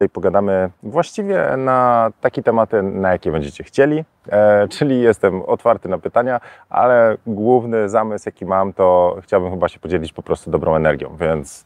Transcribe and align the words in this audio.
Dzisiaj 0.00 0.10
pogadamy 0.10 0.70
właściwie 0.82 1.56
na 1.56 2.10
takie 2.20 2.42
tematy, 2.42 2.82
na 2.82 3.12
jakie 3.12 3.32
będziecie 3.32 3.64
chcieli, 3.64 4.04
e, 4.28 4.68
czyli 4.68 5.00
jestem 5.00 5.42
otwarty 5.42 5.88
na 5.88 5.98
pytania, 5.98 6.40
ale 6.68 7.16
główny 7.26 7.88
zamysł, 7.88 8.28
jaki 8.28 8.46
mam, 8.46 8.72
to 8.72 9.16
chciałbym 9.22 9.50
chyba 9.50 9.68
się 9.68 9.80
podzielić 9.80 10.12
po 10.12 10.22
prostu 10.22 10.50
dobrą 10.50 10.76
energią, 10.76 11.16
więc 11.16 11.64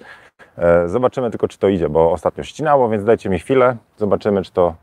e, 0.59 0.89
zobaczymy 0.89 1.31
tylko, 1.31 1.49
czy 1.49 1.59
to 1.59 1.69
idzie, 1.69 1.89
bo 1.89 2.13
ostatnio 2.13 2.45
ścinało, 2.45 2.89
więc 2.89 3.05
dajcie 3.05 3.31
mi 3.31 3.39
chwilę, 3.39 3.77
zobaczymy, 3.97 4.43
czy 4.43 4.53
to 4.53 4.75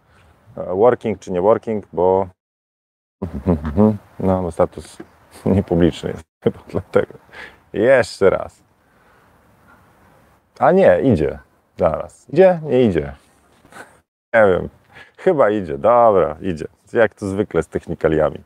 e, 0.57 0.75
working, 0.75 1.19
czy 1.19 1.31
nie 1.31 1.41
working, 1.41 1.87
bo 1.93 2.27
no, 4.19 4.41
bo 4.41 4.51
status 4.51 4.97
niepubliczny 5.45 6.09
jest 6.09 6.23
chyba 6.43 6.59
dlatego. 6.67 7.13
Jeszcze 7.73 8.29
raz. 8.29 8.63
A 10.59 10.71
nie, 10.71 11.01
idzie. 11.01 11.39
Zaraz. 11.77 12.29
Idzie? 12.29 12.59
Nie 12.63 12.83
idzie. 12.83 13.13
Nie 14.33 14.47
wiem. 14.47 14.69
Chyba 15.17 15.49
idzie. 15.49 15.77
Dobra, 15.77 16.37
idzie. 16.41 16.65
Jak 16.93 17.13
to 17.13 17.27
zwykle 17.27 17.63
z 17.63 17.67
technikaliami. 17.67 18.39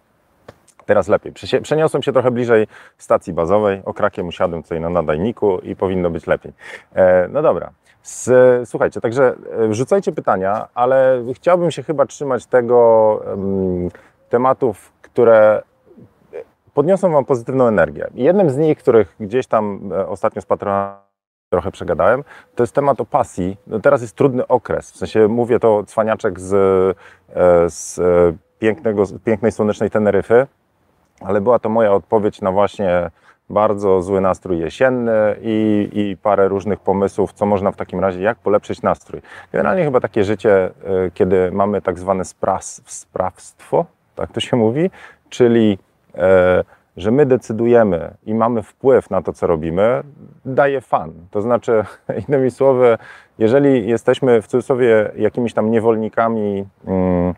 Teraz 0.85 1.07
lepiej. 1.07 1.33
Przeniosłem 1.61 2.03
się 2.03 2.13
trochę 2.13 2.31
bliżej 2.31 2.67
stacji 2.97 3.33
bazowej. 3.33 3.81
Okrakiem 3.85 4.27
usiadłem 4.27 4.63
tutaj 4.63 4.81
na 4.81 4.89
nadajniku 4.89 5.59
i 5.59 5.75
powinno 5.75 6.09
być 6.09 6.27
lepiej. 6.27 6.53
E, 6.95 7.27
no 7.27 7.41
dobra. 7.41 7.71
Słuchajcie, 8.65 9.01
także 9.01 9.35
e, 9.51 9.67
wrzucajcie 9.67 10.11
pytania, 10.11 10.67
ale 10.73 11.23
chciałbym 11.35 11.71
się 11.71 11.83
chyba 11.83 12.05
trzymać 12.05 12.45
tego 12.45 13.21
em, 13.33 13.89
tematów, 14.29 14.91
które 15.01 15.61
podniosą 16.73 17.11
Wam 17.11 17.25
pozytywną 17.25 17.67
energię. 17.67 18.07
Jednym 18.13 18.49
z 18.49 18.57
nich, 18.57 18.77
których 18.77 19.15
gdzieś 19.19 19.47
tam 19.47 19.91
e, 19.93 20.07
ostatnio 20.07 20.41
z 20.41 20.45
trochę 21.53 21.71
przegadałem, 21.71 22.23
to 22.55 22.63
jest 22.63 22.75
temat 22.75 23.01
o 23.01 23.05
pasji. 23.05 23.57
No 23.67 23.79
teraz 23.79 24.01
jest 24.01 24.15
trudny 24.15 24.47
okres, 24.47 24.91
w 24.91 24.97
sensie 24.97 25.27
mówię 25.27 25.59
to 25.59 25.83
cwaniaczek 25.83 26.39
z, 26.39 26.53
e, 26.53 27.69
z 27.69 27.99
e, 27.99 28.33
pięknego, 28.59 29.03
pięknej 29.25 29.51
słonecznej 29.51 29.89
Teneryfy, 29.89 30.47
ale 31.21 31.41
była 31.41 31.59
to 31.59 31.69
moja 31.69 31.93
odpowiedź 31.93 32.41
na 32.41 32.51
właśnie 32.51 33.09
bardzo 33.49 34.01
zły 34.01 34.21
nastrój 34.21 34.59
jesienny 34.59 35.35
i, 35.41 35.89
i 35.93 36.17
parę 36.17 36.47
różnych 36.47 36.79
pomysłów, 36.79 37.33
co 37.33 37.45
można 37.45 37.71
w 37.71 37.75
takim 37.75 37.99
razie, 37.99 38.21
jak 38.21 38.37
polepszyć 38.37 38.81
nastrój. 38.81 39.21
Generalnie 39.51 39.83
chyba 39.83 39.99
takie 39.99 40.23
życie, 40.23 40.65
e, 40.65 40.71
kiedy 41.13 41.51
mamy 41.51 41.81
tak 41.81 41.99
zwane 41.99 42.23
sprawstwo, 42.85 43.85
tak 44.15 44.31
to 44.31 44.39
się 44.39 44.57
mówi, 44.57 44.89
czyli 45.29 45.77
e, 46.15 46.63
że 46.97 47.11
my 47.11 47.25
decydujemy 47.25 48.13
i 48.25 48.33
mamy 48.33 48.63
wpływ 48.63 49.09
na 49.09 49.21
to, 49.21 49.33
co 49.33 49.47
robimy, 49.47 50.03
daje 50.45 50.81
fan. 50.81 51.13
To 51.31 51.41
znaczy, 51.41 51.83
innymi 52.27 52.51
słowy, 52.51 52.97
jeżeli 53.39 53.87
jesteśmy 53.87 54.41
w 54.41 54.47
cudzysłowie 54.47 55.11
jakimiś 55.15 55.53
tam 55.53 55.71
niewolnikami 55.71 56.65
mm, 56.85 57.33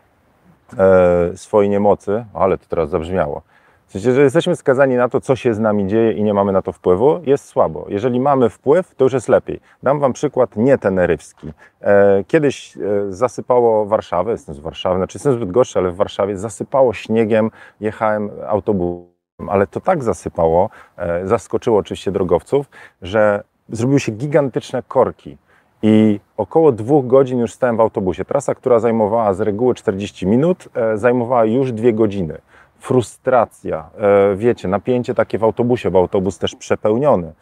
e, 0.78 1.36
swojej 1.36 1.70
niemocy, 1.70 2.24
ale 2.34 2.58
to 2.58 2.64
teraz 2.68 2.90
zabrzmiało. 2.90 3.42
W 3.86 3.92
sensie, 3.92 4.12
że 4.12 4.22
jesteśmy 4.22 4.56
skazani 4.56 4.96
na 4.96 5.08
to, 5.08 5.20
co 5.20 5.36
się 5.36 5.54
z 5.54 5.58
nami 5.58 5.86
dzieje 5.86 6.12
i 6.12 6.22
nie 6.22 6.34
mamy 6.34 6.52
na 6.52 6.62
to 6.62 6.72
wpływu, 6.72 7.20
jest 7.26 7.44
słabo. 7.44 7.86
Jeżeli 7.88 8.20
mamy 8.20 8.50
wpływ, 8.50 8.94
to 8.94 9.04
już 9.04 9.12
jest 9.12 9.28
lepiej. 9.28 9.60
Dam 9.82 10.00
Wam 10.00 10.12
przykład 10.12 10.56
nie 10.56 10.78
tenerywski. 10.78 11.52
E, 11.80 12.24
kiedyś 12.24 12.76
e, 12.76 12.80
zasypało 13.08 13.86
Warszawę, 13.86 14.30
jestem 14.30 14.54
z 14.54 14.58
Warszawy, 14.58 14.96
znaczy 14.96 15.16
jestem 15.16 15.32
zbyt 15.32 15.50
gorszy, 15.50 15.78
ale 15.78 15.90
w 15.90 15.96
Warszawie 15.96 16.36
zasypało 16.36 16.92
śniegiem, 16.92 17.50
jechałem 17.80 18.30
autobusem 18.46 19.15
ale 19.48 19.66
to 19.66 19.80
tak 19.80 20.04
zasypało, 20.04 20.70
e, 20.96 21.26
zaskoczyło 21.26 21.78
oczywiście 21.78 22.12
drogowców, 22.12 22.70
że 23.02 23.44
zrobiły 23.68 24.00
się 24.00 24.12
gigantyczne 24.12 24.82
korki. 24.82 25.36
I 25.82 26.20
około 26.36 26.72
dwóch 26.72 27.06
godzin 27.06 27.38
już 27.38 27.52
stałem 27.52 27.76
w 27.76 27.80
autobusie. 27.80 28.24
Trasa, 28.24 28.54
która 28.54 28.78
zajmowała 28.78 29.34
z 29.34 29.40
reguły 29.40 29.74
40 29.74 30.26
minut, 30.26 30.68
e, 30.74 30.98
zajmowała 30.98 31.44
już 31.44 31.72
dwie 31.72 31.92
godziny. 31.92 32.38
Frustracja, 32.78 33.90
e, 33.98 34.36
wiecie, 34.36 34.68
napięcie 34.68 35.14
takie 35.14 35.38
w 35.38 35.44
autobusie, 35.44 35.90
bo 35.90 35.98
autobus 35.98 36.38
też 36.38 36.54
przepełniony. 36.54 37.32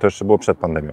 To 0.00 0.06
jeszcze 0.06 0.24
było 0.24 0.38
przed 0.38 0.58
pandemią. 0.58 0.92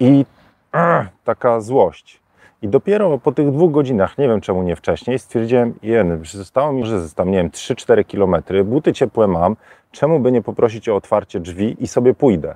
I 0.00 0.24
taka 1.24 1.60
złość. 1.60 2.20
I 2.62 2.68
dopiero 2.68 3.18
po 3.18 3.32
tych 3.32 3.50
dwóch 3.50 3.72
godzinach, 3.72 4.18
nie 4.18 4.28
wiem 4.28 4.40
czemu 4.40 4.62
nie 4.62 4.76
wcześniej, 4.76 5.18
stwierdziłem, 5.18 5.74
że 6.22 6.38
zostało 6.38 6.72
mi, 6.72 6.86
że 6.86 7.00
zostało, 7.00 7.30
nie 7.30 7.36
wiem, 7.36 7.50
3-4 7.50 8.04
kilometry, 8.04 8.64
buty 8.64 8.92
ciepłe 8.92 9.26
mam, 9.26 9.56
czemu 9.92 10.20
by 10.20 10.32
nie 10.32 10.42
poprosić 10.42 10.88
o 10.88 10.96
otwarcie 10.96 11.40
drzwi 11.40 11.76
i 11.78 11.88
sobie 11.88 12.14
pójdę. 12.14 12.54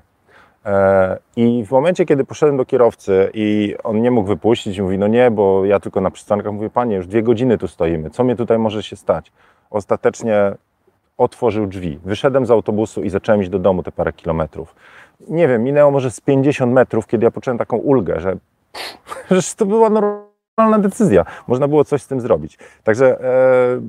E, 0.67 1.19
I 1.37 1.65
w 1.67 1.71
momencie, 1.71 2.05
kiedy 2.05 2.25
poszedłem 2.25 2.57
do 2.57 2.65
kierowcy 2.65 3.31
i 3.35 3.75
on 3.85 4.03
nie 4.03 4.11
mógł 4.11 4.29
wypuścić, 4.29 4.81
mówi, 4.81 4.99
no 4.99 5.07
nie, 5.07 5.31
bo 5.31 5.65
ja 5.65 5.81
tylko 5.81 6.01
na 6.01 6.11
przystankach, 6.11 6.53
mówię, 6.53 6.71
panie, 6.71 6.97
już 6.97 7.07
dwie 7.07 7.23
godziny 7.23 7.59
tu 7.59 7.69
stoimy, 7.69 8.11
co 8.11 8.25
mnie 8.25 8.37
tutaj 8.37 8.59
może 8.59 8.83
się 8.83 8.97
stać? 8.97 9.33
Ostatecznie 9.71 10.55
otworzył 11.19 11.67
drzwi. 11.67 11.99
Wyszedłem 12.05 12.47
z 12.47 12.51
autobusu 12.51 13.03
i 13.03 13.11
zacząłem 13.11 13.41
iść 13.41 13.51
do 13.51 13.59
domu 13.59 13.83
te 13.83 13.93
parę 13.93 14.13
kilometrów. 14.13 14.75
Nie 15.29 15.49
wiem, 15.49 15.63
minęło 15.63 15.91
może 15.91 16.11
z 16.11 16.21
50 16.21 16.73
metrów, 16.73 17.07
kiedy 17.07 17.25
ja 17.25 17.31
poczułem 17.31 17.59
taką 17.59 17.77
ulgę, 17.77 18.21
że 18.21 18.37
że 19.31 19.43
to 19.57 19.67
była 19.67 19.91
normalna 19.91 20.79
decyzja. 20.89 21.25
Można 21.49 21.69
było 21.69 21.85
coś 21.85 22.03
z 22.03 22.07
tym 22.07 22.21
zrobić. 22.21 22.59
Także 22.85 23.21
e, 23.21 23.81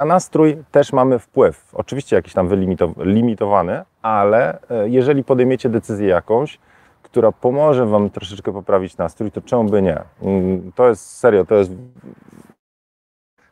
na 0.00 0.06
nastrój 0.06 0.64
też 0.70 0.92
mamy 0.92 1.18
wpływ. 1.18 1.74
Oczywiście 1.74 2.16
jakiś 2.16 2.32
tam 2.32 2.48
wylimitowany, 2.96 3.84
ale 4.02 4.58
e, 4.70 4.88
jeżeli 4.88 5.24
podejmiecie 5.24 5.68
decyzję 5.68 6.08
jakąś, 6.08 6.58
która 7.02 7.32
pomoże 7.32 7.86
Wam 7.86 8.10
troszeczkę 8.10 8.52
poprawić 8.52 8.96
nastrój, 8.96 9.30
to 9.30 9.40
czemu 9.40 9.64
by 9.64 9.82
nie? 9.82 9.98
Mm, 10.22 10.72
To 10.72 10.88
jest 10.88 11.18
serio, 11.18 11.44
to 11.44 11.54
jest. 11.54 11.70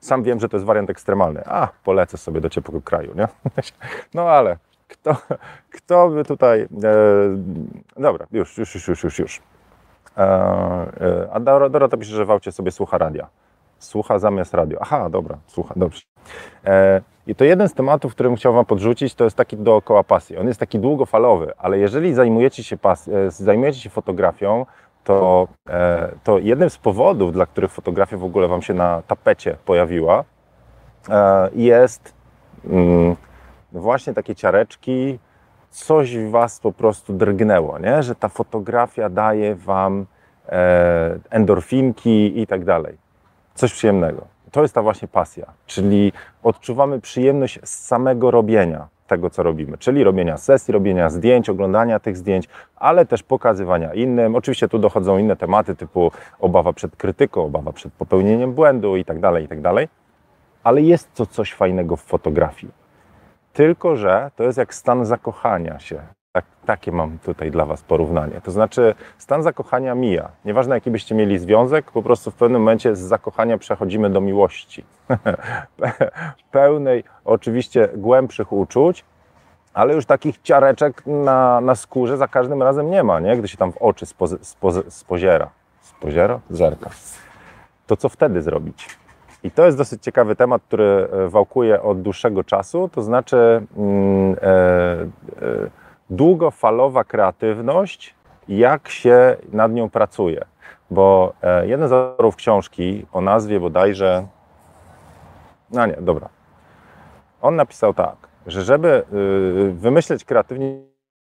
Sam 0.01 0.23
wiem, 0.23 0.41
że 0.41 0.49
to 0.49 0.57
jest 0.57 0.67
wariant 0.67 0.91
ekstremalny. 0.91 1.43
A, 1.47 1.69
polecę 1.85 2.19
sobie 2.19 2.41
do 2.41 2.49
ciepłego 2.51 2.83
kraju, 2.83 3.15
nie? 3.15 3.29
No 4.15 4.23
ale 4.23 4.57
kto, 4.89 5.17
kto 5.71 6.09
by 6.09 6.25
tutaj. 6.25 6.63
E, 6.63 6.69
dobra, 7.97 8.27
już, 8.33 8.59
już, 8.59 8.75
już, 8.75 8.89
już, 8.89 9.05
już. 9.05 9.19
już. 9.19 9.43
E, 10.17 10.23
e, 10.23 11.29
A 11.33 11.41
Dorota 11.41 11.97
pisze, 11.97 12.15
że 12.17 12.25
w 12.25 12.31
aucie 12.31 12.53
sobie 12.53 12.71
słucha 12.71 12.99
radia. 12.99 13.27
Słucha 13.79 14.19
zamiast 14.19 14.55
radio. 14.55 14.79
Aha, 14.81 15.11
dobra, 15.11 15.39
słucha, 15.47 15.75
dobrze. 15.77 16.03
E, 16.65 17.01
I 17.27 17.35
to 17.35 17.45
jeden 17.45 17.69
z 17.69 17.75
tematów, 17.75 18.15
którym 18.15 18.37
chciałbym 18.37 18.57
Wam 18.57 18.67
podrzucić, 18.67 19.15
to 19.15 19.25
jest 19.25 19.37
taki 19.37 19.57
dookoła 19.57 20.05
pasji. 20.05 20.37
On 20.39 20.47
jest 20.47 20.61
taki 20.61 20.79
długofalowy, 20.79 21.53
ale 21.59 21.79
jeżeli 21.79 22.15
zajmujecie 22.15 22.65
się, 22.65 22.77
pas, 22.77 23.11
zajmujecie 23.29 23.81
się 23.81 23.91
fotografią, 23.91 24.67
to, 25.05 25.49
to 26.25 26.39
jednym 26.39 26.71
z 26.71 26.79
powodów, 26.79 27.33
dla 27.33 27.47
których 27.47 27.71
fotografia 27.71 28.17
w 28.17 28.25
ogóle 28.25 28.49
Wam 28.49 28.63
się 28.63 28.75
na 28.75 29.03
tapecie 29.03 29.57
pojawiła, 29.65 30.25
jest 31.55 32.15
mm, 32.67 33.17
właśnie 33.73 34.15
takie 34.15 34.35
ciareczki, 34.35 35.19
coś 35.75 36.17
w 36.17 36.31
Was 36.31 36.61
po 36.61 36.73
prostu 36.73 37.13
drgnęło, 37.13 37.79
nie? 37.79 38.03
że 38.03 38.15
ta 38.15 38.29
fotografia 38.29 39.09
daje 39.09 39.55
Wam 39.55 40.07
e, 40.49 41.19
endorfinki 41.31 42.41
i 42.41 42.47
tak 42.47 42.65
dalej. 42.65 42.97
Coś 43.55 43.73
przyjemnego. 43.73 44.27
To 44.51 44.63
jest 44.63 44.75
ta 44.75 44.83
właśnie 44.83 45.09
pasja, 45.09 45.47
czyli 45.67 46.13
odczuwamy 46.43 47.01
przyjemność 47.01 47.61
z 47.65 47.87
samego 47.87 48.31
robienia 48.31 48.89
tego, 49.07 49.31
co 49.31 49.43
robimy, 49.43 49.79
czyli 49.79 50.05
robienia 50.05 50.37
sesji, 50.37 50.73
robienia 50.73 51.11
zdjęć, 51.11 51.51
oglądania 51.51 52.01
tych 52.01 52.17
zdjęć, 52.17 52.49
ale 52.77 53.07
też 53.07 53.23
pokazywania 53.23 53.95
innym. 53.95 54.37
Oczywiście 54.37 54.69
tu 54.69 54.79
dochodzą 54.79 55.19
inne 55.19 55.37
tematy 55.37 55.77
typu 55.77 56.13
obawa 56.41 56.73
przed 56.73 56.97
krytyką, 56.97 57.45
obawa 57.45 57.73
przed 57.73 57.93
popełnieniem 57.93 58.53
błędu 58.53 58.97
i 58.97 59.05
tak 59.05 59.21
dalej, 59.21 59.45
i 59.45 59.49
tak 59.49 59.61
dalej. 59.61 59.89
Ale 60.65 60.83
jest 60.83 61.15
to 61.15 61.27
coś 61.27 61.53
fajnego 61.53 61.97
w 61.97 62.03
fotografii. 62.03 62.84
Tylko, 63.55 63.97
że 63.97 64.31
to 64.37 64.43
jest 64.43 64.59
jak 64.59 64.75
stan 64.75 65.05
zakochania 65.05 65.79
się. 65.79 66.01
Tak, 66.33 66.45
takie 66.67 66.93
mam 66.93 67.19
tutaj 67.19 67.51
dla 67.51 67.67
Was 67.67 67.83
porównanie. 67.83 68.41
To 68.41 68.51
znaczy, 68.51 68.95
stan 69.19 69.43
zakochania 69.43 69.95
mija. 69.95 70.31
Nieważne, 70.45 70.75
jaki 70.75 70.91
byście 70.91 71.15
mieli 71.15 71.39
związek, 71.39 71.91
po 71.91 72.03
prostu 72.03 72.31
w 72.31 72.35
pewnym 72.35 72.61
momencie 72.63 72.97
z 72.97 73.01
zakochania 73.01 73.59
przechodzimy 73.59 74.11
do 74.11 74.21
miłości. 74.21 74.85
Pełnej, 76.51 77.05
oczywiście, 77.25 77.89
głębszych 77.97 78.53
uczuć, 78.53 79.05
ale 79.75 79.95
już 79.95 80.07
takich 80.07 80.39
ciareczek 80.43 81.03
na, 81.07 81.61
na 81.61 81.75
skórze 81.75 82.17
za 82.17 82.29
każdym 82.29 82.63
razem 82.63 82.91
nie 82.91 83.03
ma, 83.03 83.21
nie? 83.21 83.37
gdy 83.37 83.49
się 83.49 83.57
tam 83.57 83.73
w 83.73 83.77
oczy 83.77 84.07
spozy, 84.07 84.39
spozy, 84.43 84.83
spoziera. 84.89 85.51
Spoziera? 85.81 86.41
Zerka. 86.51 86.91
To 87.87 87.97
co 87.97 88.09
wtedy 88.09 88.43
zrobić? 88.43 89.04
I 89.45 89.51
to 89.51 89.65
jest 89.67 89.79
dosyć 89.79 90.03
ciekawy 90.03 90.37
temat, 90.37 90.63
który 90.63 91.09
e, 91.13 91.29
wałkuje 91.29 91.83
od 91.83 92.03
dłuższego 92.03 92.45
czasu, 92.45 92.89
to 92.93 93.03
znaczy 93.03 93.67
mm, 93.77 94.33
e, 94.33 94.47
e, 94.47 95.09
długofalowa 96.11 97.05
kreatywność, 97.05 98.15
jak 98.49 98.89
się 98.89 99.37
nad 99.53 99.73
nią 99.73 99.91
pracuje. 99.91 100.45
Bo 100.91 101.33
e, 101.43 101.67
jeden 101.67 101.89
z 101.89 101.93
autorów 101.93 102.37
książki 102.37 103.07
o 103.13 103.21
nazwie 103.21 103.61
bodajże. 103.61 104.27
No 105.71 105.87
nie, 105.87 105.97
dobra. 106.01 106.29
On 107.43 107.57
napisał 107.57 107.95
tak, 107.95 108.17
że 108.47 108.63
żeby 108.63 109.05
y, 109.69 109.73
wymyśleć 109.73 110.25
kreatywnie 110.25 110.81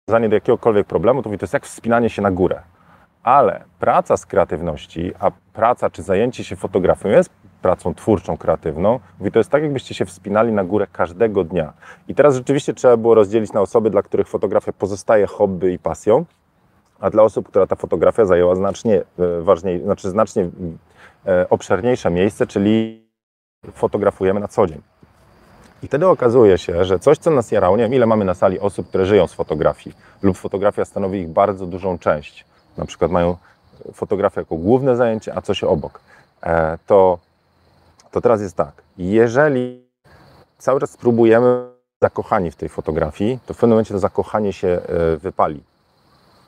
rozwiązanie 0.08 0.28
do 0.28 0.36
jakiegokolwiek 0.36 0.86
problemu, 0.86 1.22
to 1.22 1.28
mówi, 1.28 1.38
to 1.38 1.44
jest 1.44 1.54
jak 1.54 1.66
wspinanie 1.66 2.10
się 2.10 2.22
na 2.22 2.30
górę. 2.30 2.62
Ale 3.22 3.64
praca 3.78 4.16
z 4.16 4.26
kreatywności, 4.26 5.12
a 5.20 5.30
praca 5.52 5.90
czy 5.90 6.02
zajęcie 6.02 6.44
się 6.44 6.56
fotografią 6.56 7.08
jest 7.08 7.30
pracą 7.62 7.94
twórczą, 7.94 8.36
kreatywną. 8.36 9.00
Mówi, 9.18 9.32
to 9.32 9.38
jest 9.38 9.50
tak, 9.50 9.62
jakbyście 9.62 9.94
się 9.94 10.04
wspinali 10.04 10.52
na 10.52 10.64
górę 10.64 10.86
każdego 10.92 11.44
dnia. 11.44 11.72
I 12.08 12.14
teraz 12.14 12.34
rzeczywiście 12.34 12.74
trzeba 12.74 12.96
było 12.96 13.14
rozdzielić 13.14 13.52
na 13.52 13.60
osoby, 13.60 13.90
dla 13.90 14.02
których 14.02 14.28
fotografia 14.28 14.72
pozostaje 14.72 15.26
hobby 15.26 15.72
i 15.72 15.78
pasją, 15.78 16.24
a 17.00 17.10
dla 17.10 17.22
osób, 17.22 17.48
która 17.48 17.66
ta 17.66 17.76
fotografia 17.76 18.24
zajęła 18.24 18.54
znacznie 18.54 19.02
e, 19.18 19.40
ważniej, 19.42 19.82
znaczy 19.82 20.10
znacznie 20.10 20.50
e, 21.26 21.48
obszerniejsze 21.48 22.10
miejsce, 22.10 22.46
czyli 22.46 23.04
fotografujemy 23.72 24.40
na 24.40 24.48
co 24.48 24.66
dzień. 24.66 24.82
I 25.82 25.86
wtedy 25.86 26.08
okazuje 26.08 26.58
się, 26.58 26.84
że 26.84 26.98
coś, 26.98 27.18
co 27.18 27.30
nas 27.30 27.52
jarało, 27.52 27.76
nie 27.76 27.82
wiem 27.82 27.94
ile 27.94 28.06
mamy 28.06 28.24
na 28.24 28.34
sali 28.34 28.60
osób, 28.60 28.88
które 28.88 29.06
żyją 29.06 29.26
z 29.26 29.34
fotografii, 29.34 29.96
lub 30.22 30.36
fotografia 30.36 30.84
stanowi 30.84 31.18
ich 31.18 31.28
bardzo 31.28 31.66
dużą 31.66 31.98
część, 31.98 32.44
na 32.76 32.86
przykład 32.86 33.10
mają 33.10 33.36
fotografię 33.92 34.40
jako 34.40 34.56
główne 34.56 34.96
zajęcie, 34.96 35.36
a 35.36 35.40
coś 35.40 35.64
obok, 35.64 36.00
e, 36.42 36.78
to, 36.86 37.18
to 38.10 38.20
teraz 38.20 38.40
jest 38.40 38.56
tak, 38.56 38.82
jeżeli 38.98 39.88
cały 40.58 40.80
czas 40.80 40.90
spróbujemy 40.90 41.68
zakochani 42.02 42.50
w 42.50 42.56
tej 42.56 42.68
fotografii, 42.68 43.38
to 43.46 43.54
w 43.54 43.56
pewnym 43.56 43.70
momencie 43.70 43.94
to 43.94 43.98
zakochanie 43.98 44.52
się 44.52 44.80
wypali. 45.18 45.62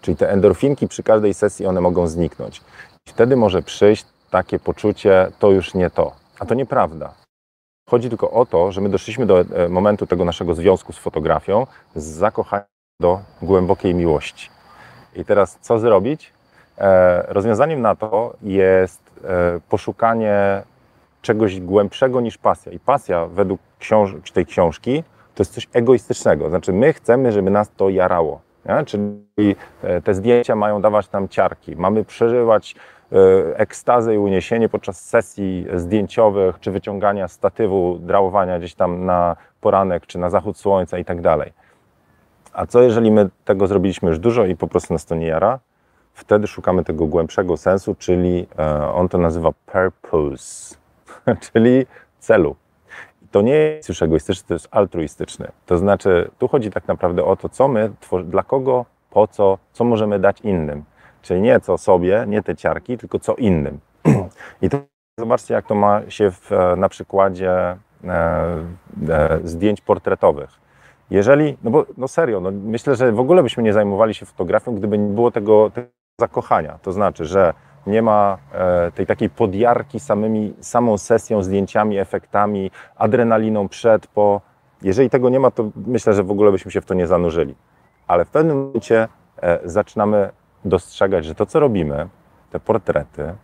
Czyli 0.01 0.17
te 0.17 0.31
endorfinki 0.31 0.89
przy 0.89 1.03
każdej 1.03 1.35
sesji 1.35 1.67
one 1.67 1.81
mogą 1.81 2.07
zniknąć. 2.07 2.63
Wtedy 3.09 3.37
może 3.37 3.63
przyjść 3.63 4.07
takie 4.31 4.59
poczucie, 4.59 5.33
to 5.39 5.51
już 5.51 5.75
nie 5.75 5.91
to. 5.91 6.13
A 6.39 6.47
to 6.47 6.55
nieprawda. 6.55 7.15
Chodzi 7.91 8.09
tylko 8.09 8.31
o 8.31 8.47
to, 8.47 8.73
że 8.73 8.81
my 8.81 8.89
doszliśmy 8.89 9.27
do 9.27 9.41
e, 9.41 9.69
momentu 9.69 10.07
tego 10.07 10.25
naszego 10.25 10.55
związku 10.55 10.93
z 10.93 10.99
fotografią, 10.99 11.67
z 11.97 12.05
zakochania 12.05 12.65
do 13.01 13.21
głębokiej 13.43 13.95
miłości. 13.95 14.51
I 15.17 15.25
teraz 15.25 15.59
co 15.61 15.79
zrobić? 15.79 16.33
E, 16.79 17.23
rozwiązaniem 17.29 17.81
na 17.81 17.97
to 17.97 18.35
jest 18.43 19.01
e, 19.25 19.61
poszukanie 19.69 20.63
czegoś 21.23 21.61
głębszego 21.61 22.21
niż 22.21 22.39
pasja. 22.39 22.73
I 22.73 22.79
pasja 22.79 23.27
według 23.27 23.61
książ 23.79 24.15
tej 24.33 24.47
książki 24.47 25.05
to 25.35 25.43
jest 25.43 25.55
coś 25.55 25.69
egoistycznego. 25.73 26.49
Znaczy 26.49 26.73
my 26.73 26.93
chcemy, 26.93 27.33
żeby 27.33 27.51
nas 27.51 27.71
to 27.77 27.89
jarało. 27.89 28.41
Nie? 28.67 28.85
Czyli 28.85 29.57
e, 29.83 30.01
te 30.03 30.15
zdjęcia 30.15 30.57
mają 30.57 30.83
dawać 30.83 31.13
nam 31.13 31.29
ciarki. 31.29 31.77
Mamy 31.77 32.05
przeżywać 32.05 32.75
e, 33.13 33.17
ekstazę 33.59 34.15
i 34.15 34.19
uniesienie 34.19 34.69
podczas 34.69 35.09
sesji 35.09 35.67
zdjęciowych, 35.75 36.61
czy 36.61 36.71
wyciągania 36.71 37.29
statywu, 37.29 37.99
drałowania 37.99 38.59
gdzieś 38.59 38.75
tam 38.75 39.05
na 39.05 39.37
poranek, 39.61 40.07
czy 40.07 40.19
na 40.19 40.31
zachód 40.31 40.59
słońca 40.59 40.99
i 40.99 41.05
tak 41.05 41.21
dalej. 41.21 41.53
A 42.53 42.67
co 42.67 42.83
jeżeli 42.83 43.11
my 43.11 43.29
tego 43.45 43.67
zrobiliśmy 43.67 44.09
już 44.09 44.19
dużo 44.19 44.47
i 44.47 44.57
po 44.57 44.67
prostu 44.67 44.95
nas 44.95 45.05
to 45.05 45.15
nie 45.15 45.27
jara? 45.27 45.59
Wtedy 46.15 46.47
szukamy 46.47 46.85
tego 46.85 47.07
głębszego 47.07 47.57
sensu, 47.57 47.95
czyli 47.95 48.47
e, 48.59 48.93
on 48.93 49.09
to 49.09 49.19
nazywa 49.19 49.51
purpose, 49.67 50.77
czyli 51.53 51.87
celu 52.19 52.57
to 53.31 53.43
nie 53.43 53.55
jest 53.55 53.89
już 53.89 54.03
egoistyczne, 54.03 54.49
to 54.49 54.55
jest 54.55 54.69
altruistyczne. 54.71 55.53
To 55.67 55.79
znaczy, 55.79 56.31
tu 56.39 56.49
chodzi 56.49 56.71
tak 56.71 56.89
naprawdę 56.89 57.25
o 57.25 57.37
to, 57.37 57.49
co 57.49 57.69
my, 57.69 57.93
dla 58.25 58.43
kogo, 58.43 58.85
po 59.11 59.29
co, 59.29 59.59
co 59.73 59.85
możemy 59.85 60.19
dać 60.19 60.41
innym. 60.41 60.85
Czyli 61.23 61.41
nie 61.41 61.61
co 61.61 61.79
sobie, 61.79 62.25
nie 62.29 62.43
te 62.43 62.57
ciarki, 62.57 62.99
tylko 62.99 63.19
co 63.19 63.35
innym. 63.35 63.81
I 64.63 64.69
to 64.69 64.79
zobaczcie, 65.19 65.55
jak 65.55 65.67
to 65.67 65.75
ma 65.75 66.01
się 66.09 66.31
w, 66.31 66.51
na 66.77 66.89
przykładzie 66.89 67.53
e, 67.53 67.77
e, 69.09 69.41
zdjęć 69.45 69.81
portretowych. 69.81 70.51
Jeżeli, 71.11 71.57
no 71.63 71.71
bo 71.71 71.87
no 71.97 72.09
serio, 72.09 72.41
no 72.41 72.51
myślę, 72.51 72.97
że 72.97 73.13
w 73.13 73.21
ogóle 73.21 73.43
byśmy 73.43 73.63
nie 73.63 73.73
zajmowali 73.73 74.15
się 74.15 74.27
fotografią, 74.27 74.75
gdyby 74.75 74.99
nie 74.99 75.15
było 75.15 75.31
tego, 75.31 75.71
tego 75.71 75.89
zakochania. 76.21 76.79
To 76.83 76.93
znaczy, 76.93 77.25
że 77.25 77.55
nie 77.87 78.03
ma 78.03 78.39
e, 78.53 78.93
tej 78.93 79.07
takiej 79.07 79.31
podjarki 79.31 80.01
samymi, 80.01 80.55
samą 80.61 80.99
sesją, 80.99 81.43
zdjęciami, 81.43 81.99
efektami, 81.99 82.71
adrenaliną 82.97 83.69
przed, 83.69 84.07
po. 84.07 84.41
Jeżeli 84.83 85.11
tego 85.11 85.29
nie 85.29 85.41
ma, 85.41 85.51
to 85.51 85.71
myślę, 85.87 86.15
że 86.15 86.23
w 86.23 86.31
ogóle 86.31 86.53
byśmy 86.53 86.71
się 86.71 86.81
w 86.81 86.87
to 86.87 86.95
nie 86.95 87.07
zanurzyli. 87.07 87.55
Ale 88.07 88.25
w 88.25 88.31
pewnym 88.31 88.57
momencie 88.57 89.09
e, 89.43 89.59
zaczynamy 89.65 90.31
dostrzegać, 90.65 91.25
że 91.25 91.35
to, 91.35 91.47
co 91.47 91.61
robimy, 91.61 92.09
te 92.51 92.61
portrety, 92.61 93.35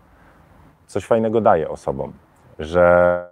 coś 0.86 1.06
fajnego 1.06 1.40
daje 1.40 1.68
osobom, 1.68 2.12
że 2.58 3.26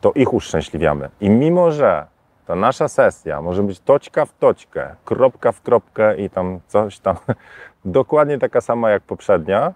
to 0.00 0.12
ich 0.12 0.34
uszczęśliwiamy. 0.34 1.10
I 1.20 1.30
mimo, 1.30 1.70
że 1.70 2.06
ta 2.46 2.54
nasza 2.54 2.88
sesja 2.88 3.42
może 3.42 3.62
być 3.62 3.80
toćka 3.80 4.24
w 4.24 4.32
toćkę, 4.32 4.96
kropka 5.04 5.52
w 5.52 5.62
kropkę 5.62 6.16
i 6.16 6.30
tam 6.30 6.60
coś 6.66 6.98
tam, 6.98 7.16
dokładnie 7.84 8.38
taka 8.38 8.60
sama 8.60 8.90
jak 8.90 9.02
poprzednia, 9.02 9.72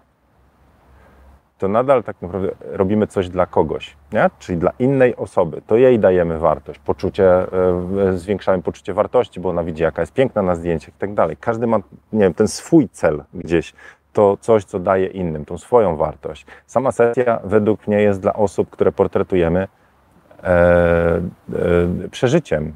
to 1.59 1.67
nadal 1.67 2.03
tak 2.03 2.21
naprawdę 2.21 2.49
robimy 2.61 3.07
coś 3.07 3.29
dla 3.29 3.45
kogoś, 3.45 3.95
nie? 4.13 4.29
czyli 4.39 4.57
dla 4.57 4.71
innej 4.79 5.15
osoby. 5.15 5.61
To 5.67 5.77
jej 5.77 5.99
dajemy 5.99 6.39
wartość, 6.39 6.79
poczucie, 6.79 7.25
e, 7.27 8.17
zwiększamy 8.17 8.63
poczucie 8.63 8.93
wartości, 8.93 9.39
bo 9.39 9.49
ona 9.49 9.63
widzi, 9.63 9.83
jaka 9.83 10.01
jest 10.01 10.13
piękna 10.13 10.41
na 10.41 10.55
zdjęciach 10.55 10.95
i 10.95 10.97
tak 10.99 11.13
dalej. 11.13 11.37
Każdy 11.39 11.67
ma, 11.67 11.77
nie 12.13 12.19
wiem, 12.19 12.33
ten 12.33 12.47
swój 12.47 12.89
cel 12.89 13.23
gdzieś, 13.33 13.73
to 14.13 14.37
coś, 14.41 14.63
co 14.63 14.79
daje 14.79 15.07
innym, 15.07 15.45
tą 15.45 15.57
swoją 15.57 15.95
wartość. 15.95 16.45
Sama 16.65 16.91
sesja 16.91 17.39
według 17.43 17.87
mnie 17.87 18.01
jest 18.01 18.21
dla 18.21 18.33
osób, 18.33 18.69
które 18.69 18.91
portretujemy, 18.91 19.67
e, 20.43 20.47
e, 20.47 21.21
przeżyciem. 22.11 22.73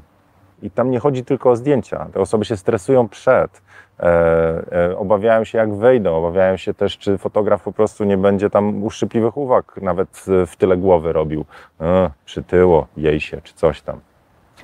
I 0.64 0.70
tam 0.70 0.90
nie 0.90 0.98
chodzi 0.98 1.24
tylko 1.24 1.50
o 1.50 1.56
zdjęcia. 1.56 2.06
Te 2.12 2.20
osoby 2.20 2.44
się 2.44 2.56
stresują 2.56 3.08
przed, 3.08 3.62
E, 4.00 4.06
e, 4.72 4.98
obawiają 4.98 5.44
się, 5.44 5.58
jak 5.58 5.74
wejdą, 5.74 6.16
obawiają 6.16 6.56
się 6.56 6.74
też, 6.74 6.98
czy 6.98 7.18
fotograf 7.18 7.62
po 7.62 7.72
prostu 7.72 8.04
nie 8.04 8.18
będzie 8.18 8.50
tam 8.50 8.84
uszczypliwych 8.84 9.36
uwag 9.36 9.80
nawet 9.82 10.24
w 10.46 10.56
tyle 10.56 10.76
głowy 10.76 11.12
robił. 11.12 11.44
E, 11.80 12.10
przytyło, 12.24 12.86
jej 12.96 13.20
się, 13.20 13.40
czy 13.42 13.54
coś 13.54 13.82
tam. 13.82 14.00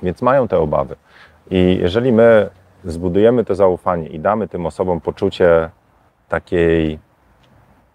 Więc 0.03 0.21
mają 0.21 0.47
te 0.47 0.59
obawy. 0.59 0.95
I 1.51 1.77
jeżeli 1.81 2.11
my 2.11 2.49
zbudujemy 2.83 3.45
to 3.45 3.55
zaufanie 3.55 4.07
i 4.07 4.19
damy 4.19 4.47
tym 4.47 4.65
osobom 4.65 5.01
poczucie 5.01 5.69
takiej 6.29 6.99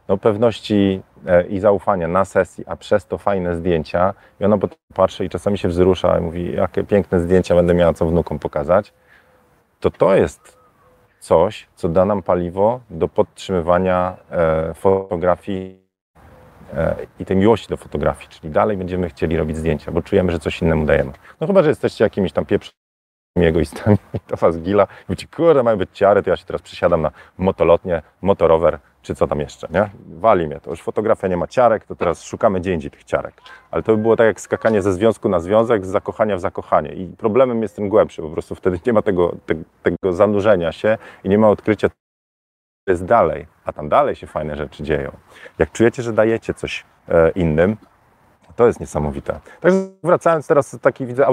no, 0.08 0.18
pewności 0.18 1.02
i 1.48 1.60
zaufania 1.60 2.08
na 2.08 2.24
sesji, 2.24 2.64
a 2.66 2.76
przez 2.76 3.06
to 3.06 3.18
fajne 3.18 3.56
zdjęcia, 3.56 4.14
i 4.40 4.44
ona 4.44 4.58
patrzy 4.94 5.24
i 5.24 5.28
czasami 5.28 5.58
się 5.58 5.68
wzrusza 5.68 6.18
i 6.18 6.20
mówi, 6.20 6.54
jakie 6.54 6.84
piękne 6.84 7.20
zdjęcia 7.20 7.54
będę 7.54 7.74
miała 7.74 7.92
co 7.92 8.06
wnukom 8.06 8.38
pokazać, 8.38 8.92
to 9.80 9.90
to 9.90 10.14
jest 10.14 10.58
coś, 11.20 11.68
co 11.74 11.88
da 11.88 12.04
nam 12.04 12.22
paliwo 12.22 12.80
do 12.90 13.08
podtrzymywania 13.08 14.16
e, 14.30 14.74
fotografii 14.74 15.80
e, 16.74 16.96
i 17.20 17.24
tej 17.24 17.36
miłości 17.36 17.68
do 17.68 17.76
fotografii, 17.76 18.28
czyli 18.28 18.52
dalej 18.52 18.76
będziemy 18.76 19.08
chcieli 19.08 19.36
robić 19.36 19.56
zdjęcia, 19.56 19.92
bo 19.92 20.02
czujemy, 20.02 20.32
że 20.32 20.38
coś 20.38 20.62
innemu 20.62 20.86
dajemy. 20.86 21.12
No 21.40 21.46
chyba, 21.46 21.62
że 21.62 21.68
jesteście 21.68 22.04
jakimiś 22.04 22.32
tam 22.32 22.46
pieprzonymi 22.46 22.76
egoistami 23.36 23.96
to 24.28 24.36
was 24.36 24.58
gila. 24.58 24.84
I 24.84 25.04
mówicie, 25.08 25.26
kurde, 25.36 25.62
mają 25.62 25.76
być 25.76 25.90
ciary, 25.92 26.22
to 26.22 26.30
ja 26.30 26.36
się 26.36 26.44
teraz 26.44 26.62
przysiadam 26.62 27.02
na 27.02 27.10
motolotnie, 27.38 28.02
motorower, 28.22 28.78
czy 29.06 29.14
co 29.14 29.26
tam 29.26 29.40
jeszcze, 29.40 29.68
nie? 29.70 29.90
Wali 30.06 30.46
mnie 30.46 30.60
to. 30.60 30.70
Już 30.70 30.82
fotografia 30.82 31.28
nie 31.28 31.36
ma 31.36 31.46
ciarek, 31.46 31.84
to 31.84 31.96
teraz 31.96 32.22
szukamy 32.22 32.60
gdzie 32.60 32.72
indziej 32.72 32.90
tych 32.90 33.04
ciarek. 33.04 33.34
Ale 33.70 33.82
to 33.82 33.96
by 33.96 34.02
było 34.02 34.16
tak 34.16 34.26
jak 34.26 34.40
skakanie 34.40 34.82
ze 34.82 34.92
związku 34.92 35.28
na 35.28 35.40
związek, 35.40 35.86
z 35.86 35.88
zakochania 35.88 36.36
w 36.36 36.40
zakochanie. 36.40 36.92
I 36.92 37.06
problemem 37.06 37.62
jest 37.62 37.76
ten 37.76 37.88
głębszy, 37.88 38.22
po 38.22 38.30
prostu 38.30 38.54
wtedy 38.54 38.80
nie 38.86 38.92
ma 38.92 39.02
tego, 39.02 39.36
te, 39.46 39.54
tego 39.82 40.12
zanurzenia 40.12 40.72
się 40.72 40.98
i 41.24 41.28
nie 41.28 41.38
ma 41.38 41.48
odkrycia, 41.48 41.88
co 41.88 41.94
jest 42.90 43.04
dalej, 43.04 43.46
a 43.64 43.72
tam 43.72 43.88
dalej 43.88 44.14
się 44.16 44.26
fajne 44.26 44.56
rzeczy 44.56 44.82
dzieją. 44.82 45.12
Jak 45.58 45.72
czujecie, 45.72 46.02
że 46.02 46.12
dajecie 46.12 46.54
coś 46.54 46.84
e, 47.08 47.30
innym, 47.30 47.76
to 48.56 48.66
jest 48.66 48.80
niesamowite. 48.80 49.40
Także 49.60 49.78
wracając 50.04 50.46
teraz, 50.46 50.78
taki 50.82 51.06
widzę 51.06 51.26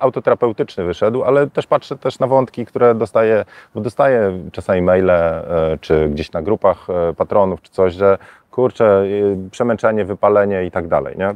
autoterapeutyczny 0.00 0.84
wyszedł, 0.84 1.24
ale 1.24 1.46
też 1.46 1.66
patrzę 1.66 1.98
też 1.98 2.18
na 2.18 2.26
wątki, 2.26 2.66
które 2.66 2.94
dostaję, 2.94 3.44
bo 3.74 3.80
dostaję 3.80 4.38
czasami 4.52 4.82
maile, 4.82 5.10
e, 5.10 5.44
czy 5.80 6.08
gdzieś 6.08 6.32
na 6.32 6.42
grupach 6.42 6.90
e, 6.90 7.14
patronów, 7.14 7.62
czy 7.62 7.72
coś, 7.72 7.94
że 7.94 8.18
kurczę, 8.50 9.04
e, 9.44 9.50
przemęczenie, 9.50 10.04
wypalenie 10.04 10.64
i 10.64 10.70
tak 10.70 10.88
dalej, 10.88 11.18
nie? 11.18 11.34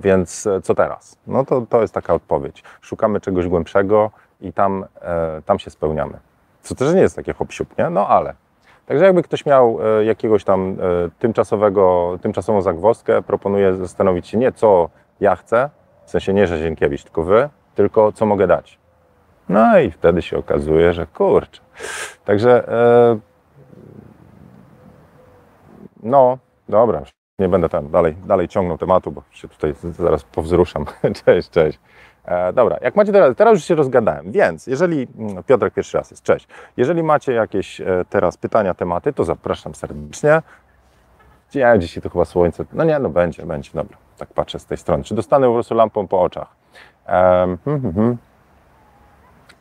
Więc 0.00 0.48
co 0.62 0.74
teraz? 0.74 1.18
No 1.26 1.44
to, 1.44 1.60
to 1.60 1.80
jest 1.82 1.94
taka 1.94 2.14
odpowiedź. 2.14 2.62
Szukamy 2.80 3.20
czegoś 3.20 3.48
głębszego 3.48 4.10
i 4.40 4.52
tam, 4.52 4.84
tam 5.46 5.58
się 5.58 5.70
spełniamy. 5.70 6.18
Co 6.62 6.74
też 6.74 6.94
nie 6.94 7.00
jest 7.00 7.16
takie 7.16 7.32
hop 7.32 7.48
nie? 7.78 7.90
No 7.90 8.08
ale 8.08 8.34
Także 8.86 9.04
jakby 9.04 9.22
ktoś 9.22 9.46
miał 9.46 9.78
e, 10.00 10.04
jakiegoś 10.04 10.44
tam 10.44 10.76
e, 10.80 11.10
tymczasowego, 11.18 12.16
tymczasową 12.22 12.62
zagwozdkę, 12.62 13.22
proponuję 13.22 13.74
zastanowić 13.74 14.28
się 14.28 14.38
nie 14.38 14.52
co 14.52 14.88
ja 15.20 15.36
chcę, 15.36 15.70
w 16.04 16.10
sensie 16.10 16.34
nie, 16.34 16.46
że 16.46 16.58
Zienkiewicz, 16.58 17.04
tylko 17.04 17.22
wy, 17.22 17.48
tylko 17.74 18.12
co 18.12 18.26
mogę 18.26 18.46
dać. 18.46 18.78
No 19.48 19.78
i 19.78 19.90
wtedy 19.90 20.22
się 20.22 20.38
okazuje, 20.38 20.92
że 20.92 21.06
kurczę. 21.06 21.60
Także 22.24 22.68
e, 22.68 23.18
no, 26.02 26.38
dobra, 26.68 27.02
nie 27.38 27.48
będę 27.48 27.68
tam 27.68 27.90
dalej, 27.90 28.16
dalej 28.26 28.48
ciągnął 28.48 28.78
tematu, 28.78 29.12
bo 29.12 29.22
się 29.30 29.48
tutaj 29.48 29.74
zaraz 29.82 30.24
powzruszam. 30.24 30.84
cześć, 31.24 31.50
cześć. 31.50 31.78
E, 32.24 32.52
dobra, 32.52 32.78
jak 32.80 32.96
macie 32.96 33.12
teraz, 33.12 33.36
teraz 33.36 33.54
już 33.54 33.64
się 33.64 33.74
rozgadałem, 33.74 34.32
więc 34.32 34.66
jeżeli, 34.66 35.08
mm, 35.18 35.44
Piotrek 35.44 35.74
pierwszy 35.74 35.98
raz 35.98 36.10
jest, 36.10 36.22
cześć. 36.22 36.48
Jeżeli 36.76 37.02
macie 37.02 37.32
jakieś 37.32 37.80
e, 37.80 38.04
teraz 38.10 38.36
pytania, 38.36 38.74
tematy, 38.74 39.12
to 39.12 39.24
zapraszam 39.24 39.74
serdecznie. 39.74 40.42
Ja 41.54 41.78
dzisiaj 41.78 42.02
to 42.02 42.10
chyba 42.10 42.24
słońce, 42.24 42.64
no 42.72 42.84
nie, 42.84 42.98
no 42.98 43.08
będzie, 43.08 43.46
będzie, 43.46 43.70
dobra. 43.74 43.96
Tak 44.18 44.28
patrzę 44.28 44.58
z 44.58 44.66
tej 44.66 44.78
strony. 44.78 45.04
Czy 45.04 45.14
dostanę 45.14 45.46
po 45.46 45.52
prostu 45.52 45.74
lampą 45.74 46.08
po 46.08 46.22
oczach? 46.22 46.48
Um, 47.08 47.58
hmm, 47.64 47.82
hmm, 47.82 47.94
hmm. 47.94 48.16